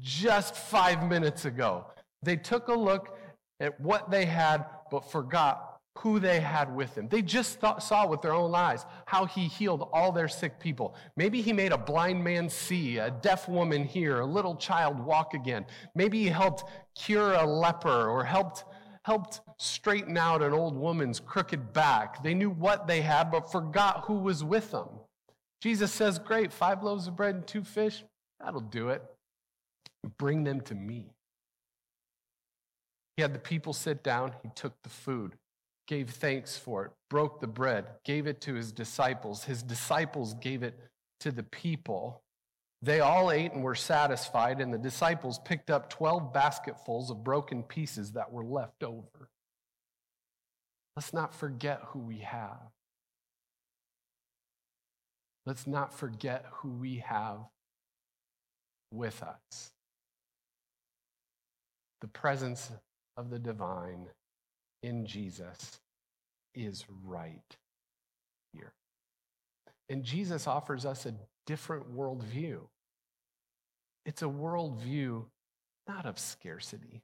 just 0.00 0.54
five 0.54 1.08
minutes 1.08 1.44
ago. 1.44 1.86
They 2.22 2.36
took 2.36 2.68
a 2.68 2.74
look 2.74 3.16
at 3.60 3.80
what 3.80 4.10
they 4.10 4.24
had, 4.24 4.64
but 4.90 5.10
forgot 5.10 5.78
who 5.98 6.20
they 6.20 6.38
had 6.40 6.74
with 6.74 6.94
them. 6.94 7.08
They 7.08 7.22
just 7.22 7.58
thought, 7.58 7.82
saw 7.82 8.06
with 8.06 8.22
their 8.22 8.32
own 8.32 8.54
eyes 8.54 8.86
how 9.06 9.26
he 9.26 9.48
healed 9.48 9.88
all 9.92 10.12
their 10.12 10.28
sick 10.28 10.60
people. 10.60 10.94
Maybe 11.16 11.42
he 11.42 11.52
made 11.52 11.72
a 11.72 11.78
blind 11.78 12.22
man 12.22 12.48
see, 12.48 12.98
a 12.98 13.10
deaf 13.10 13.48
woman 13.48 13.84
hear, 13.84 14.20
a 14.20 14.26
little 14.26 14.54
child 14.54 14.98
walk 15.00 15.34
again. 15.34 15.66
Maybe 15.94 16.22
he 16.22 16.28
helped 16.28 16.64
cure 16.94 17.34
a 17.34 17.44
leper 17.44 18.08
or 18.08 18.24
helped 18.24 18.64
helped 19.02 19.40
straighten 19.58 20.18
out 20.18 20.42
an 20.42 20.52
old 20.52 20.76
woman's 20.76 21.18
crooked 21.18 21.72
back. 21.72 22.22
They 22.22 22.34
knew 22.34 22.50
what 22.50 22.86
they 22.86 23.00
had 23.00 23.30
but 23.30 23.50
forgot 23.50 24.04
who 24.04 24.18
was 24.18 24.44
with 24.44 24.70
them. 24.70 24.88
Jesus 25.60 25.92
says, 25.92 26.18
Great, 26.18 26.52
five 26.52 26.82
loaves 26.82 27.06
of 27.06 27.16
bread 27.16 27.34
and 27.34 27.46
two 27.46 27.64
fish, 27.64 28.04
that'll 28.40 28.60
do 28.60 28.90
it. 28.90 29.02
Bring 30.18 30.44
them 30.44 30.60
to 30.62 30.74
me. 30.74 31.06
He 33.16 33.22
had 33.22 33.34
the 33.34 33.40
people 33.40 33.72
sit 33.72 34.04
down, 34.04 34.32
he 34.44 34.50
took 34.54 34.74
the 34.84 34.88
food, 34.88 35.34
gave 35.88 36.10
thanks 36.10 36.56
for 36.56 36.84
it, 36.84 36.92
broke 37.10 37.40
the 37.40 37.48
bread, 37.48 37.86
gave 38.04 38.28
it 38.28 38.40
to 38.42 38.54
his 38.54 38.70
disciples. 38.70 39.42
His 39.42 39.62
disciples 39.62 40.34
gave 40.34 40.62
it 40.62 40.78
to 41.20 41.32
the 41.32 41.42
people. 41.42 42.22
They 42.80 43.00
all 43.00 43.32
ate 43.32 43.52
and 43.52 43.64
were 43.64 43.74
satisfied, 43.74 44.60
and 44.60 44.72
the 44.72 44.78
disciples 44.78 45.40
picked 45.40 45.68
up 45.68 45.90
12 45.90 46.32
basketfuls 46.32 47.10
of 47.10 47.24
broken 47.24 47.64
pieces 47.64 48.12
that 48.12 48.30
were 48.30 48.44
left 48.44 48.84
over. 48.84 49.30
Let's 50.94 51.12
not 51.12 51.34
forget 51.34 51.80
who 51.86 51.98
we 51.98 52.18
have. 52.18 52.70
Let's 55.48 55.66
not 55.66 55.94
forget 55.94 56.44
who 56.56 56.68
we 56.68 56.98
have 56.98 57.38
with 58.92 59.22
us. 59.22 59.70
The 62.02 62.08
presence 62.08 62.70
of 63.16 63.30
the 63.30 63.38
divine 63.38 64.08
in 64.82 65.06
Jesus 65.06 65.80
is 66.54 66.84
right 67.02 67.56
here. 68.52 68.74
And 69.88 70.04
Jesus 70.04 70.46
offers 70.46 70.84
us 70.84 71.06
a 71.06 71.14
different 71.46 71.96
worldview. 71.96 72.58
It's 74.04 74.20
a 74.20 74.26
worldview 74.26 75.24
not 75.88 76.04
of 76.04 76.18
scarcity, 76.18 77.00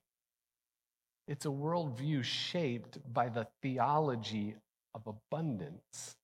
it's 1.27 1.47
a 1.47 1.49
worldview 1.49 2.23
shaped 2.23 2.99
by 3.11 3.31
the 3.31 3.47
theology 3.63 4.57
of 4.95 5.07
abundance. 5.07 6.19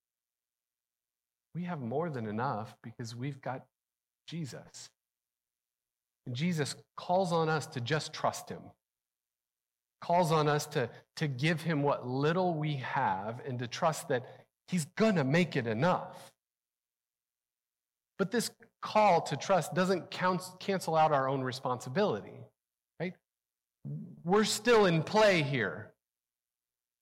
We 1.55 1.65
have 1.65 1.81
more 1.81 2.11
than 2.11 2.27
enough 2.27 2.77
because 2.83 3.15
we've 3.15 3.41
got 3.41 3.65
Jesus. 4.27 4.89
And 6.27 6.35
Jesus 6.35 6.77
calls 6.97 7.33
on 7.33 7.49
us 7.49 7.67
to 7.69 7.81
just 7.81 8.13
trust 8.13 8.49
him, 8.49 8.61
calls 10.01 10.31
on 10.31 10.49
us 10.49 10.67
to, 10.69 10.89
to 11.17 11.27
give 11.27 11.63
him 11.63 11.83
what 11.83 12.07
little 12.07 12.55
we 12.55 12.77
have 12.77 13.41
and 13.47 13.59
to 13.59 13.67
trust 13.67 14.09
that 14.09 14.25
he's 14.69 14.85
going 14.97 15.17
to 15.17 15.25
make 15.25 15.57
it 15.57 15.67
enough. 15.67 16.31
But 18.19 18.31
this 18.31 18.51
call 18.83 19.23
to 19.23 19.37
trust 19.37 19.75
doesn't 19.75 20.11
count, 20.11 20.43
cancel 20.61 20.95
out 20.95 21.11
our 21.11 21.29
own 21.29 21.43
responsibility, 21.43 22.45
right? 23.01 23.15
We're 24.25 24.45
still 24.45 24.85
in 24.85 25.03
play 25.03 25.43
here. 25.43 25.91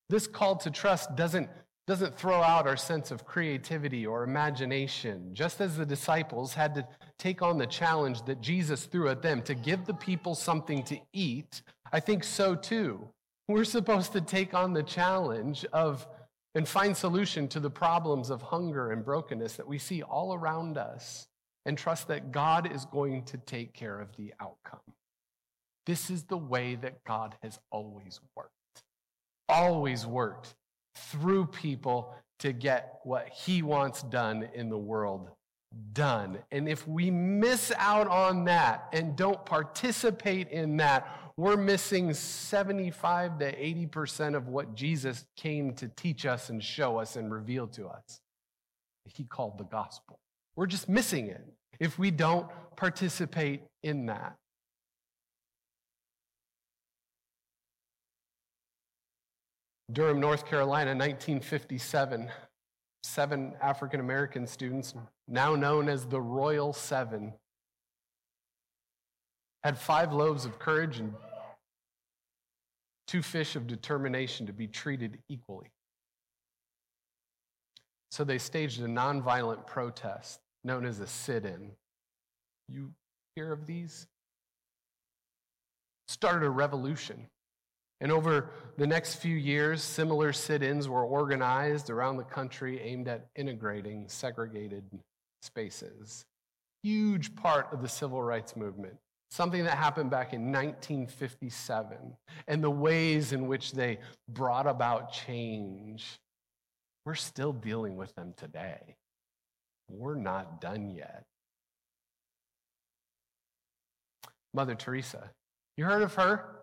This 0.09 0.27
call 0.27 0.55
to 0.57 0.71
trust 0.71 1.15
doesn't, 1.15 1.49
doesn't 1.89 2.15
throw 2.15 2.43
out 2.43 2.67
our 2.67 2.77
sense 2.77 3.09
of 3.09 3.25
creativity 3.25 4.05
or 4.05 4.21
imagination. 4.21 5.31
Just 5.33 5.59
as 5.59 5.75
the 5.75 5.85
disciples 5.87 6.53
had 6.53 6.75
to 6.75 6.87
take 7.17 7.41
on 7.41 7.57
the 7.57 7.65
challenge 7.65 8.21
that 8.25 8.41
Jesus 8.41 8.85
threw 8.85 9.09
at 9.09 9.23
them 9.23 9.41
to 9.41 9.55
give 9.55 9.87
the 9.87 9.95
people 9.95 10.35
something 10.35 10.83
to 10.83 10.99
eat, 11.13 11.63
I 11.91 11.99
think 11.99 12.23
so 12.23 12.53
too. 12.53 13.09
We're 13.47 13.63
supposed 13.63 14.11
to 14.11 14.21
take 14.21 14.53
on 14.53 14.71
the 14.71 14.83
challenge 14.83 15.65
of 15.73 16.07
and 16.53 16.67
find 16.67 16.95
solution 16.95 17.47
to 17.47 17.59
the 17.59 17.71
problems 17.71 18.29
of 18.29 18.43
hunger 18.43 18.91
and 18.91 19.03
brokenness 19.03 19.55
that 19.55 19.67
we 19.67 19.79
see 19.79 20.03
all 20.03 20.35
around 20.35 20.77
us 20.77 21.27
and 21.65 21.75
trust 21.75 22.07
that 22.09 22.31
God 22.31 22.71
is 22.71 22.85
going 22.85 23.23
to 23.23 23.37
take 23.37 23.73
care 23.73 23.99
of 23.99 24.15
the 24.15 24.35
outcome. 24.39 24.93
This 25.87 26.11
is 26.11 26.21
the 26.25 26.37
way 26.37 26.75
that 26.75 27.03
God 27.03 27.33
has 27.41 27.57
always 27.71 28.19
worked. 28.35 28.53
Always 29.47 30.05
worked 30.05 30.53
through 31.11 31.45
people 31.47 32.13
to 32.39 32.53
get 32.53 32.99
what 33.03 33.27
he 33.29 33.61
wants 33.61 34.03
done 34.03 34.47
in 34.53 34.69
the 34.69 34.77
world 34.77 35.29
done. 35.93 36.39
And 36.51 36.67
if 36.67 36.87
we 36.87 37.11
miss 37.11 37.71
out 37.77 38.07
on 38.07 38.45
that 38.45 38.87
and 38.91 39.15
don't 39.15 39.45
participate 39.45 40.49
in 40.49 40.77
that, 40.77 41.07
we're 41.37 41.57
missing 41.57 42.13
75 42.13 43.39
to 43.39 43.55
80% 43.55 44.35
of 44.35 44.47
what 44.47 44.75
Jesus 44.75 45.25
came 45.37 45.73
to 45.75 45.87
teach 45.87 46.25
us 46.25 46.49
and 46.49 46.63
show 46.63 46.97
us 46.97 47.15
and 47.15 47.31
reveal 47.31 47.67
to 47.67 47.87
us. 47.87 48.19
He 49.05 49.23
called 49.23 49.57
the 49.57 49.63
gospel. 49.63 50.19
We're 50.55 50.65
just 50.65 50.89
missing 50.89 51.27
it 51.27 51.45
if 51.79 51.97
we 51.97 52.11
don't 52.11 52.47
participate 52.75 53.61
in 53.83 54.07
that. 54.07 54.35
Durham, 59.91 60.19
North 60.19 60.45
Carolina, 60.45 60.91
1957 60.91 62.29
seven 63.03 63.53
African 63.61 63.99
American 63.99 64.45
students, 64.45 64.93
now 65.27 65.55
known 65.55 65.89
as 65.89 66.05
the 66.05 66.21
Royal 66.21 66.73
Seven, 66.73 67.33
had 69.63 69.77
five 69.77 70.13
loaves 70.13 70.45
of 70.45 70.59
courage 70.59 70.99
and 70.99 71.13
two 73.07 73.21
fish 73.21 73.55
of 73.55 73.67
determination 73.67 74.45
to 74.47 74.53
be 74.53 74.67
treated 74.67 75.19
equally. 75.27 75.71
So 78.11 78.23
they 78.23 78.37
staged 78.37 78.81
a 78.81 78.87
nonviolent 78.87 79.65
protest 79.65 80.39
known 80.63 80.85
as 80.85 80.99
a 80.99 81.07
sit 81.07 81.45
in. 81.45 81.71
You 82.67 82.91
hear 83.35 83.51
of 83.51 83.65
these? 83.65 84.07
Started 86.07 86.45
a 86.45 86.49
revolution. 86.49 87.27
And 88.01 88.11
over 88.11 88.51
the 88.77 88.87
next 88.87 89.15
few 89.15 89.35
years, 89.35 89.83
similar 89.83 90.31
sit 90.31 90.63
ins 90.63 90.87
were 90.87 91.03
organized 91.03 91.89
around 91.89 92.17
the 92.17 92.23
country 92.23 92.79
aimed 92.81 93.07
at 93.07 93.27
integrating 93.35 94.07
segregated 94.07 94.85
spaces. 95.41 96.25
Huge 96.81 97.35
part 97.35 97.67
of 97.73 97.81
the 97.81 97.89
civil 97.89 98.23
rights 98.23 98.55
movement, 98.55 98.95
something 99.31 99.65
that 99.65 99.77
happened 99.77 100.09
back 100.09 100.33
in 100.33 100.51
1957, 100.51 102.15
and 102.47 102.63
the 102.63 102.69
ways 102.69 103.33
in 103.33 103.47
which 103.47 103.73
they 103.73 103.99
brought 104.29 104.65
about 104.65 105.11
change. 105.11 106.19
We're 107.05 107.15
still 107.15 107.51
dealing 107.51 107.97
with 107.97 108.15
them 108.15 108.33
today. 108.37 108.95
We're 109.89 110.15
not 110.15 110.61
done 110.61 110.89
yet. 110.89 111.25
Mother 114.53 114.75
Teresa, 114.75 115.31
you 115.75 115.83
heard 115.83 116.01
of 116.01 116.13
her? 116.15 116.58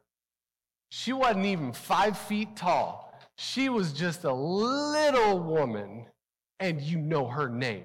She 0.98 1.12
wasn't 1.12 1.44
even 1.44 1.74
five 1.74 2.16
feet 2.16 2.56
tall. 2.56 3.12
She 3.36 3.68
was 3.68 3.92
just 3.92 4.24
a 4.24 4.32
little 4.32 5.38
woman, 5.38 6.06
and 6.58 6.80
you 6.80 6.96
know 6.96 7.26
her 7.26 7.50
name. 7.50 7.84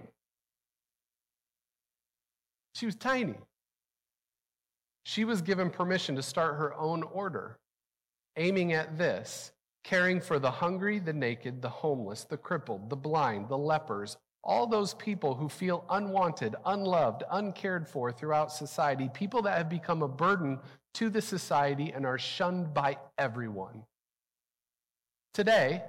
She 2.74 2.86
was 2.86 2.96
tiny. 2.96 3.36
She 5.04 5.26
was 5.26 5.42
given 5.42 5.70
permission 5.70 6.16
to 6.16 6.22
start 6.22 6.56
her 6.56 6.74
own 6.76 7.04
order, 7.04 7.60
aiming 8.38 8.72
at 8.72 8.98
this 8.98 9.52
caring 9.84 10.22
for 10.22 10.40
the 10.40 10.52
hungry, 10.52 10.98
the 10.98 11.12
naked, 11.12 11.62
the 11.62 11.70
homeless, 11.70 12.24
the 12.24 12.38
crippled, 12.38 12.90
the 12.90 12.96
blind, 12.96 13.50
the 13.50 13.58
lepers, 13.58 14.16
all 14.42 14.66
those 14.66 14.94
people 14.94 15.36
who 15.36 15.50
feel 15.50 15.84
unwanted, 15.90 16.56
unloved, 16.66 17.24
uncared 17.30 17.90
for 17.90 18.10
throughout 18.10 18.54
society, 18.54 19.10
people 19.14 19.42
that 19.42 19.58
have 19.58 19.70
become 19.70 20.02
a 20.02 20.08
burden 20.08 20.58
to 20.96 21.10
the 21.10 21.22
society 21.22 21.92
and 21.92 22.06
are 22.06 22.18
shunned 22.18 22.74
by 22.74 22.98
everyone. 23.18 23.84
Today, 25.34 25.84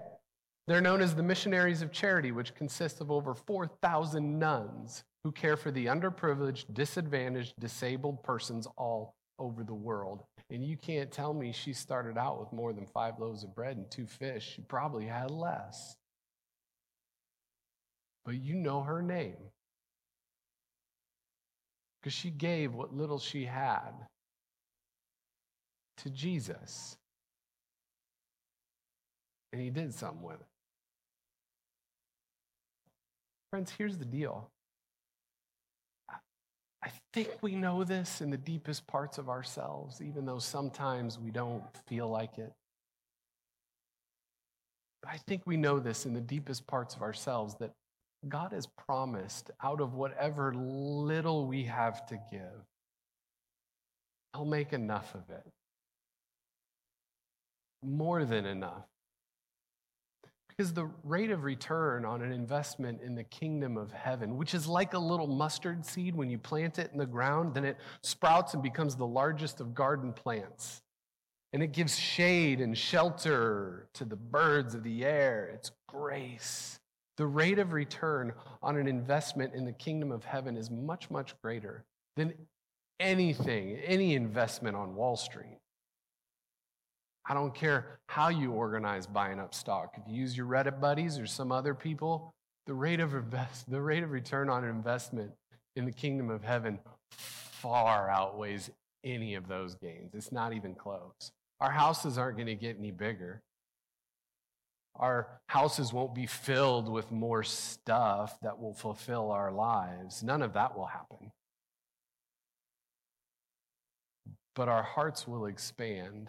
they're 0.67 0.81
known 0.81 1.01
as 1.01 1.15
the 1.15 1.23
Missionaries 1.23 1.83
of 1.83 1.93
Charity, 1.93 2.31
which 2.31 2.55
consists 2.55 3.01
of 3.01 3.11
over 3.11 3.35
4,000 3.35 4.39
nuns 4.39 5.03
who 5.25 5.33
care 5.33 5.57
for 5.57 5.71
the 5.71 5.87
underprivileged, 5.87 6.73
disadvantaged, 6.73 7.55
disabled 7.59 8.23
persons 8.23 8.67
all 8.77 9.15
over 9.39 9.65
the 9.65 9.75
world. 9.75 10.23
And 10.51 10.65
you 10.65 10.77
can't 10.77 11.11
tell 11.11 11.35
me 11.35 11.53
she 11.53 11.73
started 11.73 12.17
out 12.17 12.39
with 12.39 12.53
more 12.53 12.73
than 12.73 12.87
five 12.87 13.19
loaves 13.19 13.43
of 13.43 13.55
bread 13.55 13.77
and 13.77 13.91
two 13.91 14.07
fish. 14.07 14.53
She 14.55 14.63
probably 14.63 15.07
had 15.07 15.31
less. 15.31 15.97
But 18.25 18.41
you 18.41 18.55
know 18.55 18.83
her 18.83 19.03
name 19.03 19.37
because 22.01 22.13
she 22.13 22.31
gave 22.31 22.75
what 22.75 22.95
little 22.95 23.19
she 23.19 23.45
had 23.45 23.93
to 25.99 26.11
Jesus. 26.11 26.97
And 29.53 29.61
he 29.61 29.71
did 29.71 29.93
something 29.95 30.23
with 30.23 30.41
it. 30.41 30.47
Friends, 33.51 33.73
here's 33.77 33.99
the 33.99 34.05
deal. 34.05 34.49
I 36.85 36.91
think 37.13 37.29
we 37.43 37.55
know 37.55 37.85
this 37.85 38.21
in 38.21 38.31
the 38.31 38.37
deepest 38.37 38.87
parts 38.87 39.19
of 39.19 39.29
ourselves, 39.29 40.01
even 40.03 40.25
though 40.25 40.41
sometimes 40.41 41.19
we 41.19 41.31
don't 41.31 41.63
feel 41.87 42.09
like 42.09 42.39
it. 42.39 42.53
I 45.07 45.19
think 45.19 45.43
we 45.45 45.57
know 45.57 45.79
this 45.79 46.07
in 46.07 46.15
the 46.15 46.21
deepest 46.21 46.67
parts 46.67 46.95
of 46.97 47.03
ourselves 47.03 47.55
that 47.61 47.73
God 48.29 48.53
has 48.53 48.67
promised 48.87 49.51
out 49.63 49.81
of 49.81 49.95
whatever 49.95 50.55
little 50.55 51.47
we 51.47 51.65
have 51.65 52.07
to 52.07 52.19
give, 52.31 52.67
I'll 54.33 54.45
make 54.45 54.73
enough 54.73 55.15
of 55.15 55.29
it 55.29 55.47
more 57.83 58.25
than 58.25 58.47
enough. 58.47 58.87
Because 60.49 60.75
the 60.75 60.91
rate 61.03 61.31
of 61.31 61.45
return 61.45 62.05
on 62.05 62.21
an 62.21 62.31
investment 62.31 63.01
in 63.03 63.15
the 63.15 63.25
kingdom 63.25 63.79
of 63.79 63.91
heaven, 63.91 64.37
which 64.37 64.53
is 64.53 64.67
like 64.67 64.93
a 64.93 64.99
little 64.99 65.27
mustard 65.27 65.87
seed, 65.87 66.15
when 66.15 66.29
you 66.29 66.37
plant 66.37 66.79
it 66.79 66.91
in 66.93 66.99
the 66.99 67.07
ground, 67.07 67.55
then 67.55 67.65
it 67.65 67.79
sprouts 68.03 68.53
and 68.53 68.63
becomes 68.63 68.95
the 68.95 69.07
largest 69.07 69.61
of 69.61 69.75
garden 69.75 70.13
plants. 70.13 70.83
And 71.55 71.63
it 71.63 71.73
gives 71.73 71.99
shade 71.99 72.61
and 72.61 72.77
shelter 72.77 73.89
to 73.95 74.05
the 74.05 74.17
birds 74.17 74.75
of 74.75 74.83
the 74.83 75.05
air. 75.05 75.51
It's 75.55 75.71
grace. 75.89 76.79
The 77.17 77.27
rate 77.27 77.59
of 77.59 77.73
return 77.73 78.33
on 78.63 78.77
an 78.77 78.87
investment 78.87 79.55
in 79.55 79.65
the 79.65 79.73
kingdom 79.73 80.13
of 80.13 80.25
heaven 80.25 80.57
is 80.57 80.71
much, 80.71 81.11
much 81.11 81.35
greater 81.41 81.85
than 82.17 82.35
anything, 83.01 83.77
any 83.85 84.15
investment 84.15 84.77
on 84.77 84.95
Wall 84.95 85.17
Street. 85.17 85.59
I 87.29 87.35
don't 87.35 87.55
care 87.55 87.99
how 88.07 88.29
you 88.29 88.51
organize 88.51 89.07
buying 89.07 89.39
up 89.39 89.55
stock. 89.55 89.95
If 89.97 90.03
you 90.09 90.21
use 90.21 90.37
your 90.37 90.47
Reddit 90.47 90.81
buddies 90.81 91.19
or 91.19 91.27
some 91.27 91.53
other 91.53 91.75
people, 91.75 92.33
the 92.67 92.75
rate 92.75 93.01
of 93.01 93.15
invest, 93.15 93.71
the 93.71 93.81
rate 93.81 94.03
of 94.03 94.11
return 94.11 94.49
on 94.49 94.65
investment 94.65 95.31
in 95.77 95.85
the 95.85 95.93
kingdom 95.93 96.31
of 96.31 96.43
heaven 96.43 96.79
far 97.13 98.11
outweighs 98.11 98.71
any 99.05 99.35
of 99.35 99.49
those 99.49 99.75
gains. 99.77 100.15
It's 100.15 100.33
not 100.33 100.53
even 100.53 100.75
close. 100.75 101.33
Our 101.61 101.71
houses 101.71 102.19
aren't 102.19 102.37
going 102.37 102.49
to 102.49 102.55
get 102.55 102.77
any 102.79 102.91
bigger. 102.91 103.41
Our 104.97 105.41
houses 105.47 105.93
won't 105.93 106.15
be 106.15 106.27
filled 106.27 106.89
with 106.89 107.11
more 107.11 107.43
stuff 107.43 108.37
that 108.43 108.61
will 108.61 108.75
fulfill 108.75 109.31
our 109.31 109.51
lives. 109.51 110.23
None 110.23 110.43
of 110.43 110.53
that 110.55 110.77
will 110.77 110.87
happen. 110.87 111.33
But 114.55 114.69
our 114.69 114.83
hearts 114.83 115.27
will 115.27 115.47
expand 115.47 116.29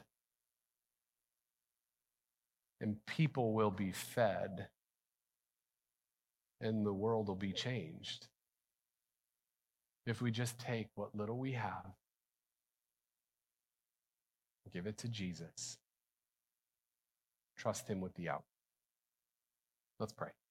and 2.83 2.97
people 3.05 3.53
will 3.53 3.71
be 3.71 3.93
fed, 3.93 4.67
and 6.59 6.85
the 6.85 6.91
world 6.91 7.29
will 7.29 7.35
be 7.35 7.53
changed. 7.53 8.27
If 10.05 10.21
we 10.21 10.31
just 10.31 10.59
take 10.59 10.87
what 10.95 11.15
little 11.15 11.37
we 11.37 11.53
have, 11.53 11.85
give 14.73 14.85
it 14.85 14.97
to 14.97 15.07
Jesus, 15.07 15.77
trust 17.57 17.87
Him 17.87 18.01
with 18.01 18.13
the 18.15 18.27
out. 18.27 18.43
Let's 19.97 20.11
pray. 20.11 20.33